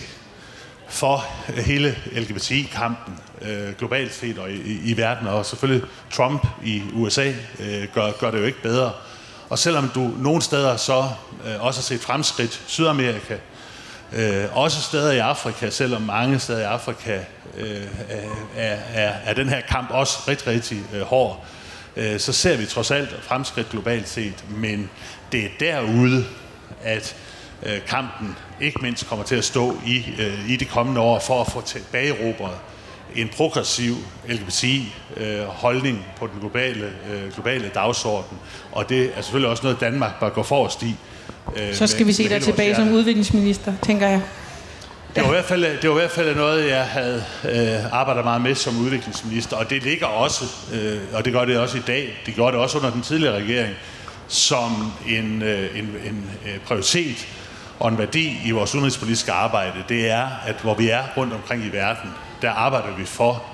for 0.88 1.24
hele 1.48 1.96
LGBTI-kampen 2.12 3.18
øh, 3.42 3.74
globalt 3.78 4.14
set 4.14 4.38
og 4.38 4.50
i, 4.50 4.80
i 4.84 4.96
verden, 4.96 5.26
og 5.26 5.46
selvfølgelig 5.46 5.88
Trump 6.12 6.46
i 6.64 6.82
USA 6.94 7.32
øh, 7.60 7.84
gør, 7.94 8.12
gør 8.20 8.30
det 8.30 8.38
jo 8.38 8.44
ikke 8.44 8.62
bedre. 8.62 8.92
Og 9.48 9.58
selvom 9.58 9.90
du 9.94 10.10
nogle 10.18 10.42
steder 10.42 10.76
så 10.76 11.08
øh, 11.46 11.64
også 11.64 11.80
har 11.80 11.84
set 11.84 12.00
fremskridt, 12.00 12.62
Sydamerika, 12.66 13.36
Øh, 14.12 14.44
også 14.52 14.82
steder 14.82 15.12
i 15.12 15.18
Afrika, 15.18 15.70
selvom 15.70 16.02
mange 16.02 16.38
steder 16.38 16.60
i 16.60 16.62
Afrika 16.62 17.20
øh, 17.56 17.86
er, 18.56 18.76
er, 18.94 19.12
er 19.24 19.34
den 19.34 19.48
her 19.48 19.60
kamp 19.60 19.90
også 19.90 20.18
rigtig, 20.28 20.46
rigtig 20.46 20.82
øh, 20.94 21.02
hård, 21.02 21.44
øh, 21.96 22.20
så 22.20 22.32
ser 22.32 22.56
vi 22.56 22.66
trods 22.66 22.90
alt 22.90 23.22
fremskridt 23.22 23.70
globalt 23.70 24.08
set, 24.08 24.44
men 24.50 24.90
det 25.32 25.44
er 25.44 25.48
derude, 25.60 26.24
at 26.82 27.16
øh, 27.62 27.80
kampen 27.86 28.36
ikke 28.60 28.78
mindst 28.82 29.08
kommer 29.08 29.24
til 29.24 29.36
at 29.36 29.44
stå 29.44 29.76
i, 29.86 30.04
øh, 30.18 30.50
i 30.50 30.56
de 30.56 30.64
kommende 30.64 31.00
år 31.00 31.18
for 31.18 31.40
at 31.40 31.52
få 31.52 31.60
tilbageerobret 31.60 32.58
en 33.14 33.28
progressiv 33.28 33.94
LGBTI-holdning 34.28 35.96
øh, 35.96 36.16
på 36.16 36.26
den 36.26 36.40
globale, 36.40 36.92
øh, 37.10 37.32
globale 37.32 37.70
dagsorden. 37.74 38.38
Og 38.72 38.88
det 38.88 39.12
er 39.16 39.22
selvfølgelig 39.22 39.50
også 39.50 39.62
noget, 39.62 39.80
Danmark 39.80 40.20
bør 40.20 40.28
gå 40.28 40.42
forrest 40.42 40.82
i. 40.82 40.94
Øh, 41.56 41.74
Så 41.74 41.86
skal 41.86 42.00
med, 42.00 42.06
vi 42.06 42.12
se 42.12 42.28
dig 42.28 42.42
tilbage 42.42 42.74
som 42.74 42.92
udviklingsminister, 42.92 43.72
tænker 43.82 44.08
jeg. 44.08 44.22
Det 45.14 45.22
var, 45.22 45.28
i 45.28 45.32
hvert 45.32 45.44
fald, 45.44 45.80
det 45.82 45.90
var 45.90 45.96
i 45.96 45.98
hvert 45.98 46.10
fald 46.10 46.36
noget, 46.36 46.68
jeg 46.68 46.84
havde 46.84 47.24
øh, 47.44 47.94
arbejdet 47.94 48.24
meget 48.24 48.40
med 48.40 48.54
som 48.54 48.78
udviklingsminister, 48.78 49.56
og 49.56 49.70
det 49.70 49.82
ligger 49.82 50.06
også, 50.06 50.44
øh, 50.74 50.98
og 51.12 51.24
det 51.24 51.32
gør 51.32 51.44
det 51.44 51.58
også 51.58 51.76
i 51.76 51.82
dag, 51.86 52.22
det 52.26 52.34
gjorde 52.34 52.52
det 52.52 52.62
også 52.62 52.78
under 52.78 52.90
den 52.90 53.02
tidligere 53.02 53.36
regering, 53.36 53.74
som 54.28 54.92
en, 55.08 55.42
øh, 55.42 55.78
en, 55.78 55.84
en 55.84 56.30
øh, 56.46 56.58
prioritet 56.66 57.26
og 57.80 57.88
en 57.88 57.98
værdi 57.98 58.36
i 58.44 58.50
vores 58.50 58.74
udenrigspolitiske 58.74 59.32
arbejde, 59.32 59.84
det 59.88 60.10
er, 60.10 60.28
at 60.46 60.56
hvor 60.62 60.74
vi 60.74 60.88
er 60.88 61.02
rundt 61.16 61.32
omkring 61.32 61.64
i 61.64 61.68
verden, 61.72 62.10
der 62.42 62.50
arbejder 62.50 62.96
vi 62.96 63.04
for 63.04 63.44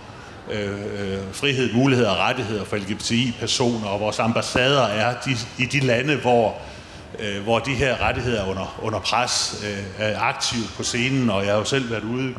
øh, 0.53 0.71
øh 0.71 1.19
frihed, 1.33 1.73
muligheder 1.73 2.11
og 2.11 2.19
rettigheder 2.19 2.65
for 2.65 2.77
LGBTI-personer, 2.77 3.87
og 3.87 4.01
vores 4.01 4.19
ambassader 4.19 4.83
er 4.83 5.15
de, 5.27 5.37
i 5.59 5.65
de 5.67 5.81
lande, 5.81 6.17
hvor, 6.17 6.49
øh, 6.49 6.74
Øh, 7.19 7.43
hvor 7.43 7.59
de 7.59 7.75
her 7.75 8.03
rettigheder 8.03 8.43
er 8.43 8.51
under, 8.51 8.81
under 8.83 8.99
pres, 8.99 9.65
øh, 9.65 10.07
er 10.07 10.21
aktivt 10.21 10.75
på 10.77 10.83
scenen, 10.83 11.31
og 11.31 11.45
jeg 11.45 11.53
har 11.53 11.59
jo 11.59 11.65
selv 11.65 11.91
været 11.91 12.05
ude 12.05 12.35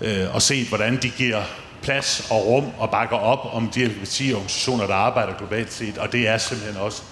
øh, 0.00 0.34
og 0.34 0.42
set, 0.42 0.68
hvordan 0.68 0.98
de 1.02 1.08
giver 1.08 1.42
plads 1.82 2.26
og 2.30 2.46
rum 2.46 2.64
og 2.78 2.90
bakker 2.90 3.16
op 3.16 3.54
om 3.54 3.68
de 3.68 3.84
LGBT-organisationer, 3.84 4.86
der 4.86 4.94
arbejder 4.94 5.32
globalt 5.38 5.72
set, 5.72 5.98
og 5.98 6.12
det 6.12 6.28
er 6.28 6.38
simpelthen 6.38 6.82
også 6.82 7.02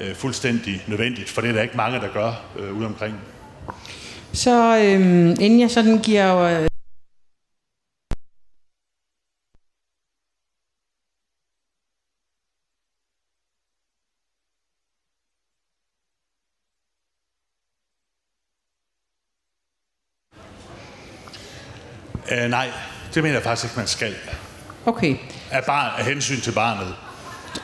øh, 0.00 0.14
fuldstændig 0.14 0.84
nødvendigt, 0.86 1.28
for 1.28 1.40
det 1.40 1.50
er 1.50 1.54
der 1.54 1.62
ikke 1.62 1.76
mange, 1.76 2.00
der 2.00 2.08
gør 2.12 2.32
øh, 2.58 2.78
ude 2.78 2.86
omkring. 2.86 3.14
Så 4.32 4.76
øh, 4.76 5.00
inden 5.40 5.60
jeg 5.60 5.70
sådan 5.70 5.98
giver 5.98 6.38
øh, 6.38 6.66
øh 22.30 22.50
nej, 22.50 22.68
det 23.14 23.22
mener 23.22 23.34
jeg 23.34 23.42
faktisk 23.42 23.64
ikke, 23.64 23.76
man 23.76 23.86
skal. 23.86 24.14
Okay. 24.86 25.16
Af, 25.50 25.64
barn, 25.64 25.90
af 25.98 26.04
hensyn 26.04 26.40
til 26.40 26.52
barnet. 26.52 26.94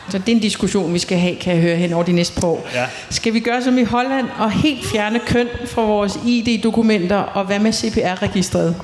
Så 0.08 0.18
det 0.18 0.28
er 0.28 0.32
en 0.32 0.40
diskussion, 0.40 0.94
vi 0.94 0.98
skal 0.98 1.18
have, 1.18 1.36
kan 1.36 1.54
jeg 1.54 1.62
høre 1.62 1.76
hen 1.76 1.92
over 1.92 2.04
de 2.04 2.12
næste 2.12 2.40
par 2.40 2.48
år. 2.48 2.68
Ja. 2.74 2.86
Skal 3.10 3.34
vi 3.34 3.40
gøre 3.40 3.62
som 3.62 3.78
i 3.78 3.84
Holland 3.84 4.28
og 4.38 4.50
helt 4.50 4.86
fjerne 4.86 5.18
køn 5.26 5.48
fra 5.66 5.82
vores 5.82 6.18
ID-dokumenter, 6.26 7.16
og 7.16 7.44
hvad 7.44 7.58
med 7.58 7.72
CPR-registret? 7.72 8.76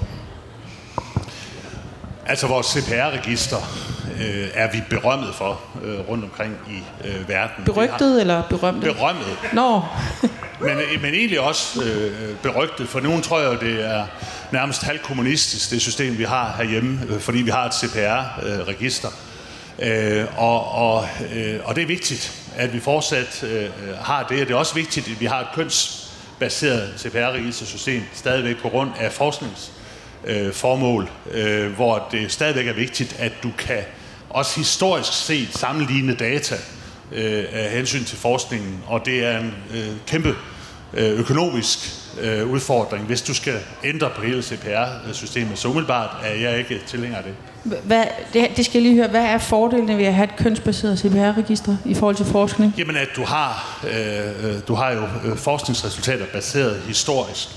Altså 2.26 2.46
vores 2.46 2.66
CPR-register 2.66 3.56
øh, 4.20 4.48
er 4.54 4.72
vi 4.72 4.82
berømmet 4.90 5.34
for 5.34 5.60
øh, 5.84 6.08
rundt 6.08 6.24
omkring 6.24 6.56
i 6.68 7.08
øh, 7.08 7.28
verden. 7.28 7.64
Berygtet 7.64 8.20
eller 8.20 8.42
berømmet? 8.42 8.84
Berømmet. 8.84 9.38
Nå. 9.52 9.82
men, 10.60 10.78
øh, 10.78 11.02
men 11.02 11.14
egentlig 11.14 11.40
også 11.40 11.84
øh, 11.84 12.36
berygtet. 12.42 12.88
For 12.88 13.00
nogen 13.00 13.22
tror 13.22 13.40
jeg, 13.40 13.60
det 13.60 13.84
er 13.84 14.06
nærmest 14.52 14.82
halvkommunistisk, 14.82 15.70
det 15.70 15.82
system, 15.82 16.18
vi 16.18 16.24
har 16.24 16.54
herhjemme, 16.56 17.00
øh, 17.08 17.20
fordi 17.20 17.38
vi 17.38 17.50
har 17.50 17.64
et 17.64 17.74
CPR-register. 17.74 19.08
Øh, 19.78 20.24
og, 20.36 20.72
og, 20.72 21.08
øh, 21.34 21.60
og 21.64 21.76
det 21.76 21.82
er 21.82 21.86
vigtigt, 21.86 22.42
at 22.56 22.72
vi 22.72 22.80
fortsat 22.80 23.42
øh, 23.42 23.64
øh, 23.64 23.70
har 24.00 24.22
det. 24.22 24.40
og 24.40 24.46
Det 24.46 24.54
er 24.54 24.58
også 24.58 24.74
vigtigt, 24.74 25.08
at 25.08 25.20
vi 25.20 25.26
har 25.26 25.40
et 25.40 25.48
kønsbaseret 25.54 26.94
CPR-registersystem, 26.98 28.02
stadigvæk 28.12 28.56
på 28.62 28.68
grund 28.68 28.90
af 28.98 29.12
forskningsformål, 29.12 31.08
øh, 31.30 31.64
øh, 31.64 31.72
hvor 31.72 32.08
det 32.12 32.32
stadigvæk 32.32 32.66
er 32.66 32.72
vigtigt, 32.72 33.16
at 33.18 33.32
du 33.42 33.50
kan 33.58 33.82
også 34.30 34.56
historisk 34.56 35.12
set 35.26 35.48
sammenligne 35.58 36.14
data 36.14 36.56
øh, 37.12 37.44
af 37.52 37.70
hensyn 37.70 38.04
til 38.04 38.18
forskningen, 38.18 38.82
og 38.86 39.06
det 39.06 39.24
er 39.24 39.38
en 39.38 39.54
øh, 39.74 39.88
kæmpe 40.06 40.28
øh, 40.28 40.34
økonomisk 40.92 41.78
øh, 42.20 42.50
udfordring, 42.50 43.04
hvis 43.04 43.22
du 43.22 43.34
skal 43.34 43.58
ændre 43.84 44.10
på 44.16 44.22
hele 44.22 44.42
CPR-systemet. 44.42 45.58
Så 45.58 45.68
umiddelbart 45.68 46.16
er 46.24 46.34
jeg 46.34 46.58
ikke 46.58 46.80
tilhænger 46.86 47.18
af 47.18 47.24
det. 47.24 47.34
Hvad, 47.84 48.04
det, 48.32 48.48
det 48.56 48.64
skal 48.64 48.82
jeg 48.82 48.82
lige 48.82 48.96
høre. 48.96 49.08
Hvad 49.08 49.24
er 49.24 49.38
fordelene 49.38 49.98
ved 49.98 50.04
at 50.04 50.14
have 50.14 50.24
et 50.24 50.36
kønsbaseret 50.36 50.98
CPR-register 50.98 51.76
i 51.84 51.94
forhold 51.94 52.16
til 52.16 52.26
forskning? 52.26 52.74
Jamen, 52.78 52.96
at 52.96 53.08
du 53.16 53.24
har, 53.24 53.80
øh, 53.84 54.54
du 54.68 54.74
har 54.74 54.90
jo 54.90 55.02
øh, 55.24 55.36
forskningsresultater 55.36 56.26
baseret 56.32 56.82
historisk 56.86 57.48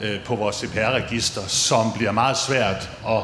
øh, 0.00 0.24
på 0.24 0.34
vores 0.34 0.56
CPR-register, 0.56 1.40
som 1.46 1.92
bliver 1.92 2.12
meget 2.12 2.36
svært 2.38 2.90
at 3.08 3.22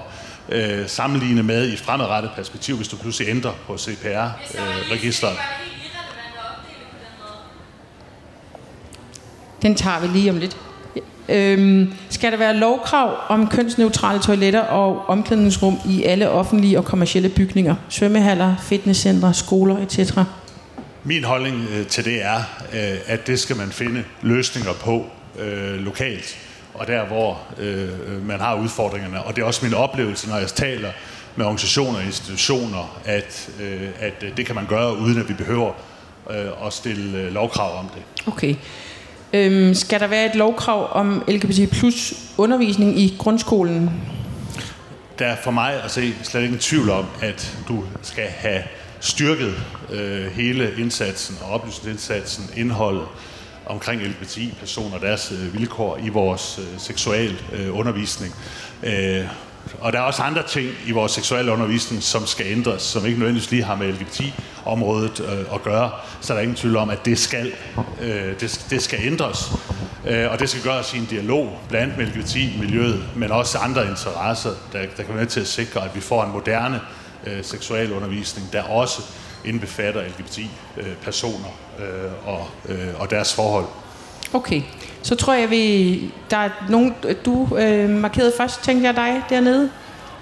øh, 0.48 0.88
sammenligne 0.88 1.42
med 1.42 1.68
i 1.68 1.72
et 1.72 1.80
fremadrettet 1.80 2.30
perspektiv, 2.36 2.76
hvis 2.76 2.88
du 2.88 2.96
pludselig 2.96 3.28
ændrer 3.28 3.52
på 3.66 3.76
CPR-registeret. 3.78 5.32
Øh, 5.32 5.75
Den 9.62 9.74
tager 9.74 10.00
vi 10.00 10.06
lige 10.06 10.30
om 10.30 10.36
lidt. 10.36 10.56
Øhm, 11.28 11.92
skal 12.10 12.32
der 12.32 12.38
være 12.38 12.56
lovkrav 12.56 13.16
om 13.28 13.48
kønsneutrale 13.48 14.20
toiletter 14.20 14.60
og 14.60 15.06
omklædningsrum 15.06 15.78
i 15.88 16.02
alle 16.02 16.30
offentlige 16.30 16.78
og 16.78 16.84
kommercielle 16.84 17.28
bygninger? 17.28 17.74
Svømmehaller, 17.88 18.56
fitnesscentre, 18.62 19.34
skoler 19.34 19.78
etc.? 19.78 20.12
Min 21.04 21.24
holdning 21.24 21.66
øh, 21.70 21.86
til 21.86 22.04
det 22.04 22.24
er, 22.24 22.36
øh, 22.72 22.98
at 23.06 23.26
det 23.26 23.40
skal 23.40 23.56
man 23.56 23.68
finde 23.70 24.04
løsninger 24.22 24.72
på 24.72 25.04
øh, 25.38 25.74
lokalt, 25.74 26.38
og 26.74 26.86
der 26.86 27.06
hvor 27.06 27.40
øh, 27.58 28.26
man 28.26 28.40
har 28.40 28.54
udfordringerne. 28.54 29.22
Og 29.22 29.36
det 29.36 29.42
er 29.42 29.46
også 29.46 29.64
min 29.64 29.74
oplevelse, 29.74 30.28
når 30.28 30.36
jeg 30.36 30.48
taler 30.48 30.90
med 31.36 31.44
organisationer 31.44 31.98
og 31.98 32.04
institutioner, 32.04 33.00
at, 33.04 33.50
øh, 33.60 33.88
at 34.00 34.24
det 34.36 34.46
kan 34.46 34.54
man 34.54 34.66
gøre, 34.66 34.98
uden 34.98 35.18
at 35.20 35.28
vi 35.28 35.34
behøver 35.34 35.72
øh, 36.30 36.66
at 36.66 36.72
stille 36.72 37.18
øh, 37.18 37.32
lovkrav 37.32 37.78
om 37.78 37.88
det. 37.94 38.02
Okay. 38.26 38.54
Øhm, 39.32 39.74
skal 39.74 40.00
der 40.00 40.06
være 40.06 40.26
et 40.26 40.34
lovkrav 40.34 40.88
om 40.92 41.24
LGBT 41.28 41.70
plus 41.72 42.14
undervisning 42.38 42.98
i 42.98 43.16
grundskolen? 43.18 43.90
Der 45.18 45.26
er 45.26 45.36
for 45.44 45.50
mig 45.50 45.82
at 45.84 45.90
se 45.90 46.14
slet 46.22 46.42
ikke 46.42 46.54
en 46.54 46.60
tvivl 46.60 46.90
om, 46.90 47.06
at 47.22 47.58
du 47.68 47.84
skal 48.02 48.24
have 48.24 48.62
styrket 49.00 49.54
øh, 49.92 50.26
hele 50.26 50.72
indsatsen 50.78 51.36
og 51.42 51.50
oplysningsindsatsen, 51.50 52.50
indholdet 52.56 53.06
omkring 53.66 54.02
LGBTI-personer 54.02 54.94
og 54.94 55.00
deres 55.00 55.32
øh, 55.32 55.54
vilkår 55.54 55.98
i 56.04 56.08
vores 56.08 56.58
øh, 56.58 56.78
seksuel 56.78 57.42
øh, 57.52 57.78
undervisning. 57.78 58.34
Øh, 58.82 59.24
og 59.81 59.92
der 59.92 59.98
er 59.98 60.02
også 60.02 60.22
andre 60.22 60.42
ting 60.42 60.70
i 60.87 60.90
vores 60.90 61.12
seksuelle 61.12 61.52
undervisning, 61.52 62.02
som 62.02 62.26
skal 62.26 62.46
ændres, 62.46 62.83
som 62.83 63.07
ikke 63.07 63.18
nødvendigvis 63.18 63.50
lige 63.50 63.62
har 63.62 63.76
med 63.76 63.92
LGBT-området 63.92 65.20
øh, 65.20 65.55
at 65.55 65.62
gøre. 65.62 65.90
Så 66.20 66.33
der 66.33 66.38
er 66.38 66.42
ingen 66.42 66.57
tvivl 66.57 66.76
om, 66.76 66.90
at 66.90 67.05
det 67.05 67.18
skal, 67.18 67.52
øh, 68.00 68.40
det, 68.40 68.66
det 68.70 68.83
skal 68.83 68.98
ændres. 69.02 69.52
Øh, 70.07 70.31
og 70.31 70.38
det 70.38 70.50
skal 70.50 70.62
gøres 70.62 70.94
i 70.94 70.98
en 70.98 71.07
dialog 71.11 71.59
blandt 71.68 71.98
med 71.98 72.07
LGBT-miljøet, 72.07 73.05
men 73.16 73.31
også 73.31 73.59
andre 73.59 73.88
interesser, 73.88 74.50
der, 74.72 74.79
der 74.79 75.02
kan 75.02 75.09
være 75.09 75.18
med 75.18 75.26
til 75.26 75.40
at 75.40 75.46
sikre, 75.46 75.85
at 75.85 75.94
vi 75.94 76.00
får 76.00 76.24
en 76.24 76.33
moderne 76.33 76.81
øh, 77.26 77.44
seksuel 77.44 77.92
undervisning, 77.92 78.52
der 78.52 78.62
også 78.62 79.02
indbefatter 79.44 80.02
LGBT-personer 80.02 81.48
øh, 81.79 82.05
øh, 82.05 82.11
og, 82.26 82.48
øh, 82.68 83.00
og 83.00 83.11
deres 83.11 83.35
forhold. 83.35 83.66
Okay, 84.33 84.62
så 85.06 85.14
tror 85.14 85.34
jeg, 85.34 85.50
vi 85.50 86.14
der 86.30 86.36
er 86.36 86.50
nogen, 86.68 86.94
du 87.24 87.56
øh, 87.56 87.90
markerede 87.90 88.32
først, 88.36 88.62
tænkte 88.62 88.86
jeg 88.86 88.96
dig 88.96 89.22
dernede, 89.30 89.70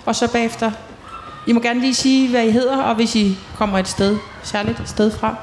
og 0.06 0.14
så 0.14 0.32
bagefter. 0.32 0.70
I 1.46 1.52
må 1.52 1.60
gerne 1.60 1.80
lige 1.80 1.94
sige, 1.94 2.30
hvad 2.30 2.46
I 2.46 2.50
hedder, 2.50 2.82
og 2.82 2.94
hvis 2.94 3.16
I 3.16 3.36
kommer 3.56 3.78
et 3.78 3.88
sted, 3.88 4.16
særligt 4.42 4.80
et 4.80 4.88
sted 4.88 5.10
fra. 5.10 5.36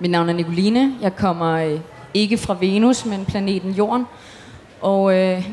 Mit 0.00 0.10
navn 0.10 0.28
er 0.28 0.32
Nicoline. 0.32 0.94
Jeg 1.00 1.16
kommer 1.16 1.52
øh, 1.52 1.80
ikke 2.14 2.38
fra 2.38 2.56
Venus, 2.60 3.04
men 3.04 3.24
planeten 3.24 3.70
Jorden. 3.70 4.06
Og 4.80 5.14
øh, 5.18 5.48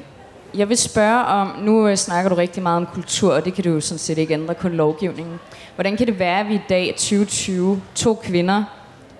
jeg 0.55 0.69
vil 0.69 0.77
spørge 0.77 1.25
om, 1.25 1.51
nu 1.61 1.87
øh, 1.87 1.95
snakker 1.95 2.29
du 2.29 2.35
rigtig 2.35 2.63
meget 2.63 2.77
om 2.77 2.85
kultur, 2.93 3.33
og 3.33 3.45
det 3.45 3.53
kan 3.53 3.63
du 3.63 3.69
jo 3.69 3.81
sådan 3.81 3.99
set 3.99 4.17
ikke 4.17 4.33
ændre, 4.33 4.53
kun 4.53 4.71
lovgivningen. 4.71 5.39
Hvordan 5.75 5.97
kan 5.97 6.07
det 6.07 6.19
være, 6.19 6.39
at 6.39 6.49
vi 6.49 6.55
i 6.55 6.61
dag, 6.69 6.93
2020, 6.97 7.81
to 7.95 8.13
kvinder, 8.23 8.63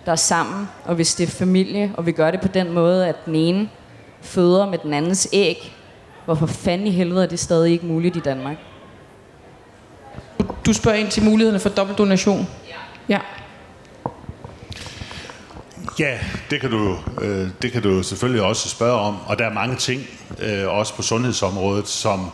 der 0.10 0.14
er 0.14 0.18
sammen, 0.18 0.68
og 0.86 0.96
hvis 0.96 1.16
det 1.16 1.28
er 1.28 1.32
familie, 1.32 1.92
og 1.98 2.06
vi 2.06 2.12
gør 2.12 2.32
det 2.32 2.42
på 2.42 2.48
den 2.48 2.74
måde, 2.74 3.08
at 3.08 3.16
den 3.26 3.36
ene 3.36 3.70
føder 4.22 4.70
med 4.70 4.78
den 4.78 4.94
andens 4.94 5.28
æg, 5.34 5.76
hvorfor 6.26 6.46
fanden 6.46 6.88
i 6.88 6.92
helvede 6.92 7.24
er 7.24 7.28
det 7.28 7.40
stadig 7.40 7.72
ikke 7.72 7.86
muligt 7.86 8.16
i 8.16 8.20
Danmark? 8.20 8.58
Du 10.66 10.74
spørger 10.74 10.98
ind 10.98 11.08
til 11.10 11.24
mulighederne 11.24 11.60
for 11.60 11.70
dobbeltdonation? 11.70 12.48
Ja. 13.10 13.16
ja. 13.16 13.20
Ja, 16.00 16.18
det 16.50 16.62
kan, 16.62 16.72
du, 16.72 16.98
øh, 17.22 17.48
det 17.62 17.72
kan 17.72 17.82
du 17.82 18.04
selvfølgelig 18.04 18.44
også 18.44 18.70
spørge 18.70 19.00
om, 19.00 19.18
og 19.26 19.40
der 19.40 19.46
er 19.46 19.54
mange 19.54 19.76
ting, 19.76 20.02
øh, 20.40 20.68
også 20.68 20.96
på 20.96 21.02
sundhedsområdet, 21.02 21.88
som 21.88 22.32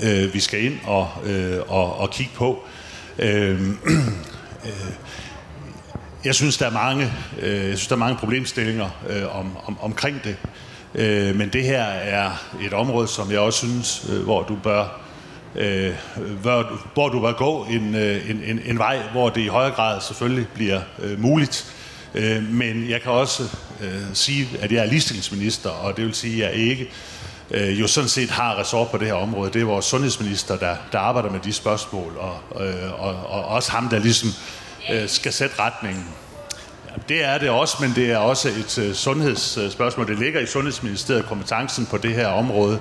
øh, 0.00 0.34
vi 0.34 0.40
skal 0.40 0.64
ind 0.64 0.78
og, 0.86 1.08
øh, 1.24 1.60
og, 1.68 1.98
og 1.98 2.10
kigge 2.10 2.32
på. 2.34 2.62
Øh, 3.18 3.60
øh, 4.66 4.92
jeg 6.24 6.34
synes, 6.34 6.56
der 6.56 6.66
er 6.66 6.70
mange, 6.70 7.12
øh, 7.40 7.68
jeg 7.68 7.78
synes, 7.78 7.86
der 7.86 7.94
er 7.94 7.98
mange 7.98 8.16
problemstillinger 8.16 8.90
øh, 9.08 9.38
om, 9.38 9.56
om, 9.64 9.78
omkring 9.80 10.24
det. 10.24 10.36
Øh, 10.94 11.36
men 11.36 11.48
det 11.48 11.64
her 11.64 11.82
er 11.84 12.30
et 12.62 12.72
område, 12.72 13.08
som 13.08 13.30
jeg 13.30 13.38
også 13.38 13.58
synes, 13.58 14.06
øh, 14.12 14.22
hvor 14.22 14.42
du 14.42 14.56
bør 14.56 15.00
øh, 15.56 15.94
hvor, 16.40 16.80
hvor 16.94 17.08
du 17.08 17.20
bør 17.20 17.32
gå 17.32 17.66
en, 17.70 17.94
øh, 17.94 18.30
en, 18.30 18.42
en, 18.46 18.60
en 18.64 18.78
vej, 18.78 18.98
hvor 19.12 19.28
det 19.28 19.40
i 19.40 19.46
højere 19.46 19.74
grad 19.74 20.00
selvfølgelig 20.00 20.46
bliver 20.54 20.80
øh, 20.98 21.20
muligt. 21.20 21.74
Øh, 22.14 22.42
men 22.42 22.90
jeg 22.90 23.02
kan 23.02 23.12
også 23.12 23.42
øh, 23.80 24.02
sige, 24.14 24.48
at 24.60 24.72
jeg 24.72 24.82
er 24.82 24.86
ligestillingsminister, 24.86 25.70
og 25.70 25.96
det 25.96 26.04
vil 26.04 26.14
sige, 26.14 26.46
at 26.46 26.50
jeg 26.50 26.60
ikke 26.60 26.90
øh, 27.50 27.80
jo 27.80 27.86
sådan 27.86 28.08
set 28.08 28.30
har 28.30 28.58
ressort 28.58 28.90
på 28.90 28.98
det 28.98 29.06
her 29.06 29.14
område. 29.14 29.52
Det 29.52 29.60
er 29.60 29.66
vores 29.66 29.84
sundhedsminister, 29.84 30.56
der, 30.56 30.76
der 30.92 30.98
arbejder 30.98 31.30
med 31.30 31.40
de 31.40 31.52
spørgsmål, 31.52 32.16
og, 32.16 32.66
øh, 32.66 33.00
og, 33.00 33.26
og 33.26 33.44
også 33.44 33.72
ham, 33.72 33.88
der 33.88 33.98
ligesom 33.98 34.30
øh, 34.92 35.08
skal 35.08 35.32
sætte 35.32 35.56
retningen. 35.58 36.04
Ja, 36.88 36.92
det 37.08 37.24
er 37.24 37.38
det 37.38 37.50
også, 37.50 37.76
men 37.80 37.92
det 37.94 38.10
er 38.10 38.16
også 38.16 38.48
et 38.48 38.78
øh, 38.78 38.94
sundhedsspørgsmål. 38.94 40.08
Det 40.08 40.18
ligger 40.18 40.40
i 40.40 40.46
Sundhedsministeriet 40.46 41.26
kompetencen 41.26 41.86
på 41.86 41.98
det 41.98 42.14
her 42.14 42.26
område. 42.26 42.80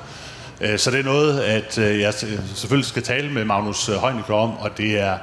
Øh, 0.61 0.79
så 0.79 0.91
det 0.91 0.99
er 0.99 1.03
noget, 1.03 1.39
at 1.39 1.77
øh, 1.77 1.99
jeg 1.99 2.13
selvfølgelig 2.55 2.87
skal 2.87 3.03
tale 3.03 3.31
med 3.31 3.45
Magnus 3.45 3.85
Heunicke 3.85 4.33
om, 4.33 4.57
og 4.57 4.77
det 4.77 4.99
er, 4.99 5.17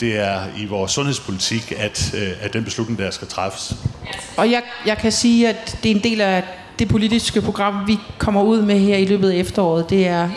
det 0.00 0.18
er 0.18 0.40
i 0.56 0.66
vores 0.66 0.92
sundhedspolitik, 0.92 1.72
at, 1.78 2.14
at 2.40 2.52
den 2.52 2.64
beslutning 2.64 2.98
der 2.98 3.10
skal 3.10 3.28
træffes. 3.28 3.74
Og 4.36 4.50
jeg, 4.50 4.62
jeg 4.86 4.98
kan 4.98 5.12
sige, 5.12 5.48
at 5.48 5.78
det 5.82 5.90
er 5.90 5.94
en 5.94 6.02
del 6.02 6.20
af 6.20 6.42
det 6.78 6.88
politiske 6.88 7.42
program, 7.42 7.86
vi 7.86 7.98
kommer 8.18 8.42
ud 8.42 8.62
med 8.62 8.78
her 8.78 8.96
i 8.96 9.04
løbet 9.04 9.30
af 9.30 9.36
efteråret. 9.36 9.90
Det 9.90 10.06
er... 10.06 10.30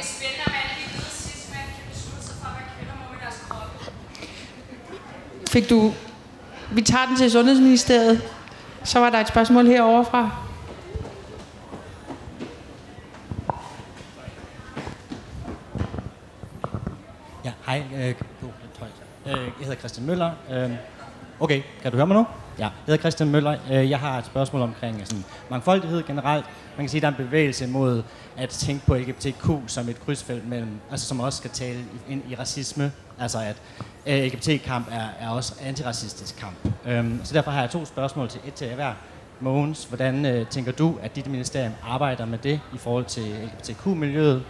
Fik 5.47 5.69
du... 5.69 5.93
Vi 6.71 6.81
tager 6.81 7.05
den 7.05 7.17
til 7.17 7.31
Sundhedsministeriet. 7.31 8.21
Så 8.83 8.99
var 8.99 9.10
der 9.10 9.19
et 9.19 9.27
spørgsmål 9.27 9.65
herovre 9.65 10.05
fra. 10.05 10.31
Ja, 17.45 17.51
hej. 17.65 17.83
Øh, 17.95 18.15
jeg 19.25 19.36
hedder 19.60 19.75
Christian 19.75 20.07
Møller. 20.07 20.31
Øh, 20.51 20.71
okay, 21.39 21.62
kan 21.81 21.91
du 21.91 21.97
høre 21.97 22.07
mig 22.07 22.17
nu? 22.17 22.25
Ja, 22.60 22.63
jeg 22.63 22.72
hedder 22.86 23.00
Christian 23.00 23.30
Møller. 23.30 23.58
Øh, 23.72 23.89
jeg 23.89 24.00
har 24.00 24.17
et 24.17 24.26
spørgsmål 24.26 24.62
omkring 24.62 25.00
øh, 25.00 25.06
sådan, 25.06 25.24
mangfoldighed 25.50 26.04
generelt. 26.04 26.46
Man 26.78 26.86
kan 26.86 26.89
sige, 26.89 27.00
at 27.00 27.02
der 27.02 27.08
er 27.08 27.12
en 27.12 27.26
bevægelse 27.26 27.67
mod 27.67 28.04
at 28.38 28.50
tænke 28.50 28.86
på 28.86 28.96
LGBTQ 28.96 29.50
som 29.67 29.89
et 29.89 30.00
krydsfelt 30.06 30.50
mellem, 30.50 30.80
altså 30.91 31.08
som 31.08 31.20
også 31.20 31.38
skal 31.38 31.52
tale 31.52 31.80
ind 32.10 32.22
i 32.30 32.36
racisme. 32.36 32.91
Altså 33.20 33.39
at 33.39 33.56
øh, 34.06 34.26
LGBT-kamp 34.26 34.88
er, 34.91 35.08
er 35.20 35.30
også 35.30 35.54
antiracistisk 35.63 36.39
kamp. 36.39 36.56
Øhm, 36.86 37.20
så 37.24 37.34
derfor 37.34 37.52
har 37.52 37.62
jeg 37.62 37.70
to 37.70 37.86
spørgsmål 37.86 38.30
til 38.30 38.41
et 38.48 38.54
til 38.54 38.76
hver. 38.76 38.93
Mogens, 39.39 39.84
hvordan 39.84 40.46
tænker 40.50 40.72
du, 40.72 40.96
at 41.02 41.15
dit 41.15 41.28
ministerium 41.28 41.74
arbejder 41.89 42.26
med 42.26 42.38
det 42.38 42.60
i 42.74 42.78
forhold 42.78 43.06
til 43.06 43.24
LGBTQ-miljøet? 43.24 44.43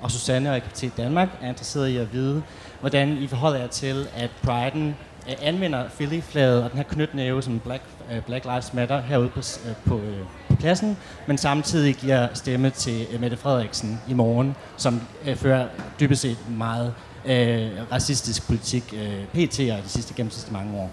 Og 0.00 0.10
Susanne 0.10 0.50
og 0.50 0.56
LGBT 0.56 0.96
Danmark 0.96 1.28
er 1.42 1.48
interesseret 1.48 1.88
i 1.88 1.96
at 1.96 2.12
vide, 2.12 2.42
hvordan 2.80 3.08
I 3.08 3.26
forholder 3.26 3.58
jer 3.58 3.66
til, 3.66 4.08
at 4.16 4.30
Pride'en 4.46 4.92
øh, 5.28 5.34
anvender 5.42 5.88
Philly-flaget 5.88 6.64
og 6.64 6.70
den 6.70 6.76
her 6.76 6.84
knytnæve 6.84 7.42
som 7.42 7.60
Black, 7.60 7.82
øh, 8.12 8.22
Black 8.22 8.44
Lives 8.44 8.74
Matter 8.74 9.00
herude 9.00 9.28
på, 9.28 9.40
øh, 9.68 9.74
på, 9.86 9.98
øh, 9.98 10.18
på 10.48 10.56
pladsen, 10.56 10.96
men 11.26 11.38
samtidig 11.38 11.94
giver 11.94 12.28
stemme 12.34 12.70
til 12.70 13.06
øh, 13.12 13.20
Mette 13.20 13.36
Frederiksen 13.36 14.00
i 14.08 14.14
morgen, 14.14 14.56
som 14.76 15.00
øh, 15.26 15.36
fører 15.36 15.66
dybest 16.00 16.22
set 16.22 16.38
meget 16.48 16.94
øh, 17.26 17.70
racistisk 17.92 18.46
politik 18.46 18.94
øh, 18.96 19.24
PT 19.24 19.58
de 19.58 19.82
sidste, 19.86 20.14
gennem 20.14 20.30
de 20.30 20.34
sidste 20.34 20.52
mange 20.52 20.78
år. 20.78 20.90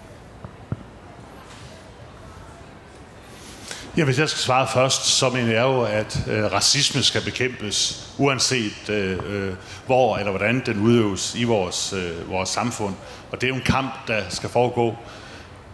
Ja, 3.96 4.04
hvis 4.04 4.18
jeg 4.18 4.28
skal 4.28 4.40
svare 4.40 4.68
først, 4.74 5.04
så 5.04 5.30
mener 5.30 5.52
jeg 5.52 5.62
jo, 5.62 5.82
at 5.82 6.20
øh, 6.30 6.52
racisme 6.52 7.02
skal 7.02 7.22
bekæmpes, 7.24 8.06
uanset 8.18 8.88
øh, 8.88 9.18
øh, 9.26 9.52
hvor 9.86 10.16
eller 10.16 10.30
hvordan 10.30 10.62
den 10.66 10.80
udøves 10.80 11.34
i 11.34 11.44
vores, 11.44 11.92
øh, 11.92 12.30
vores 12.30 12.48
samfund. 12.48 12.94
Og 13.30 13.40
det 13.40 13.46
er 13.46 13.48
jo 13.48 13.54
en 13.54 13.62
kamp, 13.66 13.92
der 14.06 14.22
skal 14.28 14.48
foregå 14.48 14.96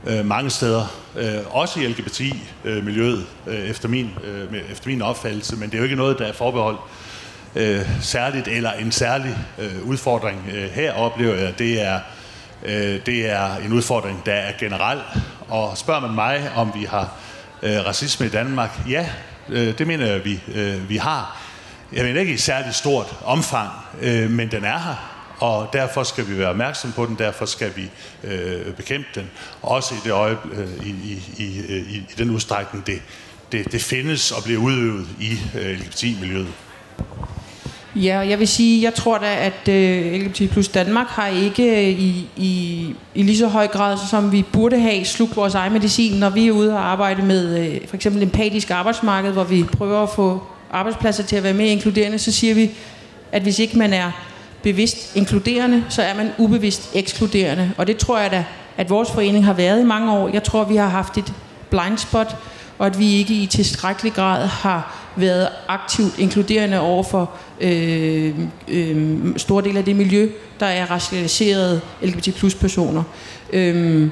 øh, 0.07 0.27
mange 0.27 0.51
steder, 0.51 0.87
øh, 1.17 1.57
også 1.57 1.81
i 1.81 1.87
LGBT-miljøet, 1.87 3.27
øh, 3.47 3.55
efter, 3.55 3.89
min, 3.89 4.11
øh, 4.25 4.63
efter 4.73 4.89
min 4.89 5.03
opfattelse, 5.03 5.57
men 5.57 5.71
det 5.71 5.75
er 5.75 5.79
jo 5.79 5.85
ikke 5.85 5.97
noget, 5.97 6.19
der 6.19 6.27
er 6.27 6.33
forbeholdt 6.33 6.81
øh, 7.57 7.87
særligt, 8.01 8.49
eller 8.49 8.73
en 8.73 8.93
særlig 8.93 9.37
øh, 9.59 9.85
udfordring. 9.85 10.45
Øh, 10.55 10.71
her 10.71 10.93
oplever 10.93 11.35
jeg, 11.35 11.59
det 11.59 11.83
er, 11.83 12.01
øh, 12.65 13.07
det 13.07 13.31
er 13.31 13.57
en 13.57 13.73
udfordring, 13.73 14.23
der 14.27 14.35
er 14.35 14.53
generel, 14.61 14.99
og 15.49 15.79
spørger 15.79 16.01
man 16.01 16.15
mig, 16.15 16.51
om 16.57 16.73
vi 16.75 16.85
har 16.85 17.15
øh, 17.63 17.85
racisme 17.87 18.27
i 18.27 18.29
Danmark, 18.29 18.71
ja, 18.89 19.09
øh, 19.49 19.79
det 19.79 19.87
mener 19.87 20.07
jeg, 20.07 20.25
vi, 20.25 20.41
øh, 20.55 20.89
vi 20.89 20.97
har. 20.97 21.43
Jeg 21.93 22.05
mener 22.05 22.21
ikke 22.21 22.33
i 22.33 22.37
særligt 22.37 22.75
stort 22.75 23.17
omfang, 23.25 23.71
øh, 24.01 24.31
men 24.31 24.51
den 24.51 24.65
er 24.65 24.79
her, 24.79 25.19
og 25.39 25.71
derfor 25.73 26.03
skal 26.03 26.29
vi 26.29 26.39
være 26.39 26.49
opmærksom 26.49 26.93
på 26.93 27.07
den, 27.07 27.19
derfor 27.19 27.47
skal 27.47 27.73
vi 27.77 27.91
øh, 28.25 28.75
bekæmpe 28.75 29.09
den, 29.15 29.31
også 29.63 29.95
i, 29.95 29.99
det 30.05 30.11
øje, 30.11 30.37
øh, 30.53 30.87
i, 30.87 30.91
i, 30.91 31.23
i, 31.37 31.61
øh, 31.69 31.93
i, 31.93 31.97
i 31.97 32.15
den 32.19 32.31
udstrækning, 32.31 32.87
det, 32.87 33.03
det, 33.53 33.73
det 33.73 33.83
findes 33.83 34.33
og 34.33 34.45
bliver 34.45 34.61
udøvet 34.61 35.09
i 35.21 35.39
øh, 35.59 35.81
LGBT-miljøet. 35.81 36.49
Ja, 38.03 38.19
jeg 38.19 38.39
vil 38.39 38.49
sige, 38.49 38.83
jeg 38.83 38.95
tror 38.95 39.19
da, 39.19 39.37
at 39.37 39.69
øh, 39.69 40.13
LGBT 40.13 40.51
plus 40.51 40.69
Danmark 40.69 41.07
har 41.07 41.27
ikke 41.27 41.63
øh, 41.63 42.01
i, 42.01 42.29
i, 42.37 42.95
i 43.15 43.23
lige 43.23 43.39
så 43.39 43.49
høj 43.49 43.67
grad, 43.67 43.97
som 44.11 44.33
vi 44.33 44.45
burde 44.53 44.81
have, 44.81 45.05
slugt 45.05 45.37
vores 45.37 45.55
egen 45.55 45.73
medicin, 45.73 46.19
når 46.19 46.31
vi 46.31 46.47
er 46.49 46.53
ude 46.53 46.73
og 46.73 46.91
arbejde 46.91 47.23
med 47.23 47.59
øh, 47.59 47.89
for 47.89 47.97
eksempel 47.97 48.23
empatisk 48.23 48.71
arbejdsmarked, 48.71 49.33
hvor 49.33 49.45
vi 49.45 49.65
prøver 49.65 50.03
at 50.03 50.11
få 50.11 50.43
arbejdspladser 50.71 51.23
til 51.23 51.37
at 51.37 51.43
være 51.43 51.55
mere 51.55 51.69
inkluderende, 51.69 52.19
så 52.19 52.33
siger 52.33 52.55
vi, 52.55 52.71
at 53.33 53.43
hvis 53.43 53.59
ikke 53.59 53.79
man 53.79 53.93
er 53.93 54.11
bevidst 54.63 55.17
inkluderende, 55.17 55.85
så 55.89 56.03
er 56.03 56.15
man 56.15 56.31
ubevidst 56.39 56.91
ekskluderende. 56.95 57.73
Og 57.77 57.87
det 57.87 57.97
tror 57.97 58.19
jeg 58.19 58.31
da, 58.31 58.45
at 58.77 58.91
vores 58.91 59.11
forening 59.11 59.45
har 59.45 59.53
været 59.53 59.81
i 59.81 59.85
mange 59.85 60.13
år. 60.13 60.29
Jeg 60.33 60.43
tror, 60.43 60.65
vi 60.65 60.77
har 60.77 60.89
haft 60.89 61.19
et 61.19 61.33
blind 61.71 61.99
spot, 61.99 62.37
og 62.79 62.87
at 62.87 62.99
vi 62.99 63.15
ikke 63.15 63.35
i 63.35 63.47
tilstrækkelig 63.47 64.13
grad 64.13 64.47
har 64.47 65.08
været 65.21 65.49
aktivt 65.69 66.19
inkluderende 66.19 66.81
over 66.81 67.03
for 67.03 67.31
øh, 67.61 68.35
øh, 68.69 69.19
store 69.37 69.65
dele 69.65 69.79
af 69.79 69.85
det 69.85 69.97
miljø, 69.97 70.29
der 70.61 70.67
er 70.67 70.91
racialiserede 70.91 71.81
LGBT 72.03 72.35
plus 72.35 72.55
personer. 72.55 73.03
Øh, 73.53 74.11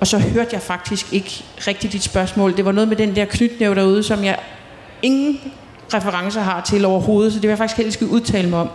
og 0.00 0.06
så 0.06 0.18
hørte 0.18 0.50
jeg 0.52 0.62
faktisk 0.62 1.12
ikke 1.12 1.44
rigtigt 1.66 1.92
dit 1.92 2.02
spørgsmål. 2.02 2.56
Det 2.56 2.64
var 2.64 2.72
noget 2.72 2.88
med 2.88 2.96
den 2.96 3.16
der 3.16 3.24
knytnæv 3.24 3.74
derude, 3.74 4.02
som 4.02 4.24
jeg 4.24 4.38
ingen 5.02 5.40
referencer 5.94 6.40
har 6.40 6.60
til 6.60 6.84
overhovedet, 6.84 7.32
så 7.32 7.36
det 7.36 7.42
vil 7.42 7.48
jeg 7.48 7.58
faktisk 7.58 7.76
helst 7.76 7.94
skal 7.94 8.06
udtale 8.06 8.48
mig 8.48 8.60
om. 8.60 8.68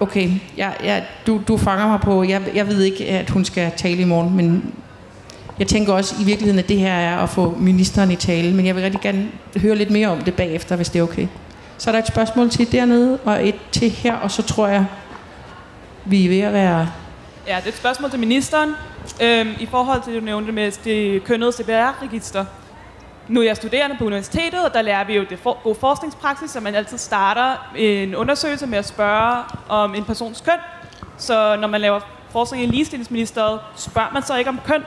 Okay, 0.00 0.30
ja, 0.56 0.70
ja, 0.82 1.02
du, 1.26 1.40
du 1.48 1.56
fanger 1.56 1.88
mig 1.88 2.00
på, 2.00 2.22
jeg, 2.22 2.42
jeg 2.54 2.68
ved 2.68 2.82
ikke, 2.82 3.08
at 3.08 3.30
hun 3.30 3.44
skal 3.44 3.72
tale 3.76 4.00
i 4.00 4.04
morgen, 4.04 4.36
men 4.36 4.74
jeg 5.60 5.68
tænker 5.68 5.92
også 5.92 6.14
i 6.20 6.24
virkeligheden, 6.24 6.58
at 6.58 6.68
det 6.68 6.78
her 6.78 6.92
er 6.92 7.18
at 7.18 7.28
få 7.28 7.56
ministeren 7.58 8.10
i 8.10 8.16
tale, 8.16 8.54
men 8.54 8.66
jeg 8.66 8.74
vil 8.74 8.82
rigtig 8.82 9.00
gerne 9.00 9.28
høre 9.56 9.76
lidt 9.76 9.90
mere 9.90 10.08
om 10.08 10.20
det 10.20 10.34
bagefter, 10.34 10.76
hvis 10.76 10.88
det 10.88 10.98
er 10.98 11.02
okay. 11.02 11.26
Så 11.78 11.90
er 11.90 11.92
der 11.92 11.98
et 11.98 12.06
spørgsmål 12.06 12.50
til 12.50 12.72
dernede, 12.72 13.18
og 13.24 13.48
et 13.48 13.54
til 13.72 13.90
her, 13.90 14.16
og 14.16 14.30
så 14.30 14.42
tror 14.42 14.66
jeg, 14.66 14.86
vi 16.04 16.24
er 16.24 16.28
ved 16.28 16.40
at 16.40 16.52
være... 16.52 16.90
Ja, 17.46 17.56
det 17.56 17.64
er 17.64 17.68
et 17.68 17.76
spørgsmål 17.76 18.10
til 18.10 18.20
ministeren. 18.20 18.74
Øhm, 19.22 19.50
I 19.60 19.66
forhold 19.66 20.02
til 20.02 20.12
det, 20.12 20.20
du 20.20 20.24
nævnte 20.24 20.52
med 20.52 20.72
det 20.84 21.24
kønnede 21.24 21.52
CPR-register. 21.52 22.44
Nu 23.28 23.40
er 23.40 23.44
jeg 23.44 23.56
studerende 23.56 23.96
på 23.98 24.04
universitetet, 24.04 24.64
og 24.64 24.74
der 24.74 24.82
lærer 24.82 25.04
vi 25.04 25.16
jo 25.16 25.24
det 25.30 25.38
for, 25.38 25.58
god 25.62 25.74
forskningspraksis, 25.74 26.50
så 26.50 26.60
man 26.60 26.74
altid 26.74 26.98
starter 26.98 27.72
en 27.76 28.14
undersøgelse 28.14 28.66
med 28.66 28.78
at 28.78 28.88
spørge 28.88 29.36
om 29.68 29.94
en 29.94 30.04
persons 30.04 30.40
køn. 30.40 30.58
Så 31.18 31.56
når 31.60 31.68
man 31.68 31.80
laver 31.80 32.00
forskning 32.30 32.64
i 32.64 32.66
ligestillingsministeriet, 32.66 33.60
spørger 33.76 34.10
man 34.12 34.22
så 34.22 34.36
ikke 34.36 34.50
om 34.50 34.60
køn, 34.66 34.82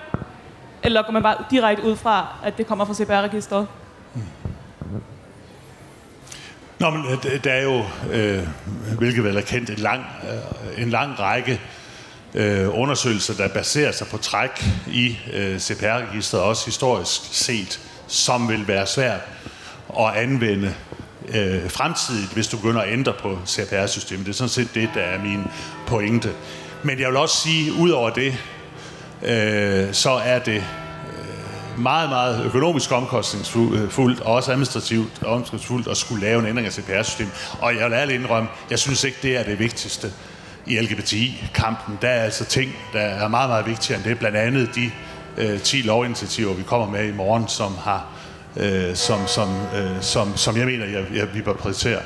eller 0.83 1.01
går 1.01 1.11
man 1.11 1.23
bare 1.23 1.37
direkte 1.51 1.83
ud 1.83 1.95
fra, 1.95 2.27
at 2.43 2.57
det 2.57 2.67
kommer 2.67 2.85
fra 2.85 2.93
CPR-registeret? 2.93 3.67
Hmm. 4.13 4.23
Nå, 6.79 6.89
men 6.89 7.05
øh, 7.05 7.43
der 7.43 7.51
er 7.51 7.63
jo, 7.63 7.83
øh, 8.11 8.47
hvilket 8.97 9.23
vel 9.23 9.37
er 9.37 9.41
kendt, 9.41 9.69
en 9.69 9.75
lang, 9.75 10.05
øh, 10.23 10.83
en 10.83 10.89
lang 10.89 11.19
række 11.19 11.61
øh, 12.33 12.79
undersøgelser, 12.79 13.33
der 13.33 13.47
baserer 13.47 13.91
sig 13.91 14.07
på 14.07 14.17
træk 14.17 14.65
i 14.87 15.17
øh, 15.33 15.59
CPR-registeret, 15.59 16.43
også 16.43 16.65
historisk 16.65 17.21
set, 17.31 17.79
som 18.07 18.49
vil 18.49 18.67
være 18.67 18.87
svært 18.87 19.21
at 19.99 20.13
anvende 20.15 20.73
øh, 21.29 21.69
fremtidigt, 21.69 22.33
hvis 22.33 22.47
du 22.47 22.57
begynder 22.57 22.81
at 22.81 22.93
ændre 22.93 23.13
på 23.13 23.39
CPR-systemet. 23.47 24.25
Det 24.25 24.31
er 24.31 24.35
sådan 24.35 24.49
set 24.49 24.69
det, 24.75 24.89
der 24.93 25.01
er 25.01 25.19
min 25.19 25.43
pointe. 25.87 26.29
Men 26.83 26.99
jeg 26.99 27.07
vil 27.07 27.17
også 27.17 27.37
sige, 27.37 27.73
ud 27.73 27.89
over 27.89 28.09
det, 28.09 28.37
øh, 29.25 29.93
så 29.93 30.11
er 30.11 30.39
det 30.39 30.55
øh, 30.55 31.81
meget, 31.81 32.09
meget 32.09 32.45
økonomisk 32.45 32.91
omkostningsfuldt, 32.91 34.19
og 34.19 34.33
også 34.33 34.51
administrativt 34.51 35.23
omkostningsfuldt 35.25 35.87
at 35.87 35.97
skulle 35.97 36.25
lave 36.25 36.39
en 36.39 36.45
ændring 36.45 36.67
af 36.67 36.73
CPR-systemet. 36.73 37.33
Og 37.61 37.75
jeg 37.75 37.85
vil 37.85 37.93
ærligt 37.93 38.19
indrømme, 38.19 38.49
jeg 38.69 38.79
synes 38.79 39.03
ikke, 39.03 39.17
det 39.21 39.37
er 39.37 39.43
det 39.43 39.59
vigtigste 39.59 40.11
i 40.65 40.79
LGBTI-kampen. 40.79 41.97
Der 42.01 42.09
er 42.09 42.23
altså 42.23 42.45
ting, 42.45 42.75
der 42.93 42.99
er 42.99 43.27
meget, 43.27 43.49
meget 43.49 43.67
vigtigere 43.67 43.99
end 43.99 44.09
det. 44.09 44.19
Blandt 44.19 44.37
andet 44.37 44.69
de 44.75 44.91
øh, 45.37 45.59
10 45.59 45.77
lovinitiativer, 45.77 46.53
vi 46.53 46.63
kommer 46.63 46.87
med 46.89 47.07
i 47.07 47.11
morgen, 47.11 47.47
som 47.47 47.77
har 47.77 48.07
øh, 48.57 48.95
som, 48.95 49.27
som, 49.27 49.49
øh, 49.75 50.01
som, 50.01 50.37
som 50.37 50.57
jeg 50.57 50.65
mener, 50.65 50.85
jeg, 50.85 51.05
jeg, 51.13 51.33
vi 51.33 51.41
bør 51.41 51.53
prioritere. 51.53 51.99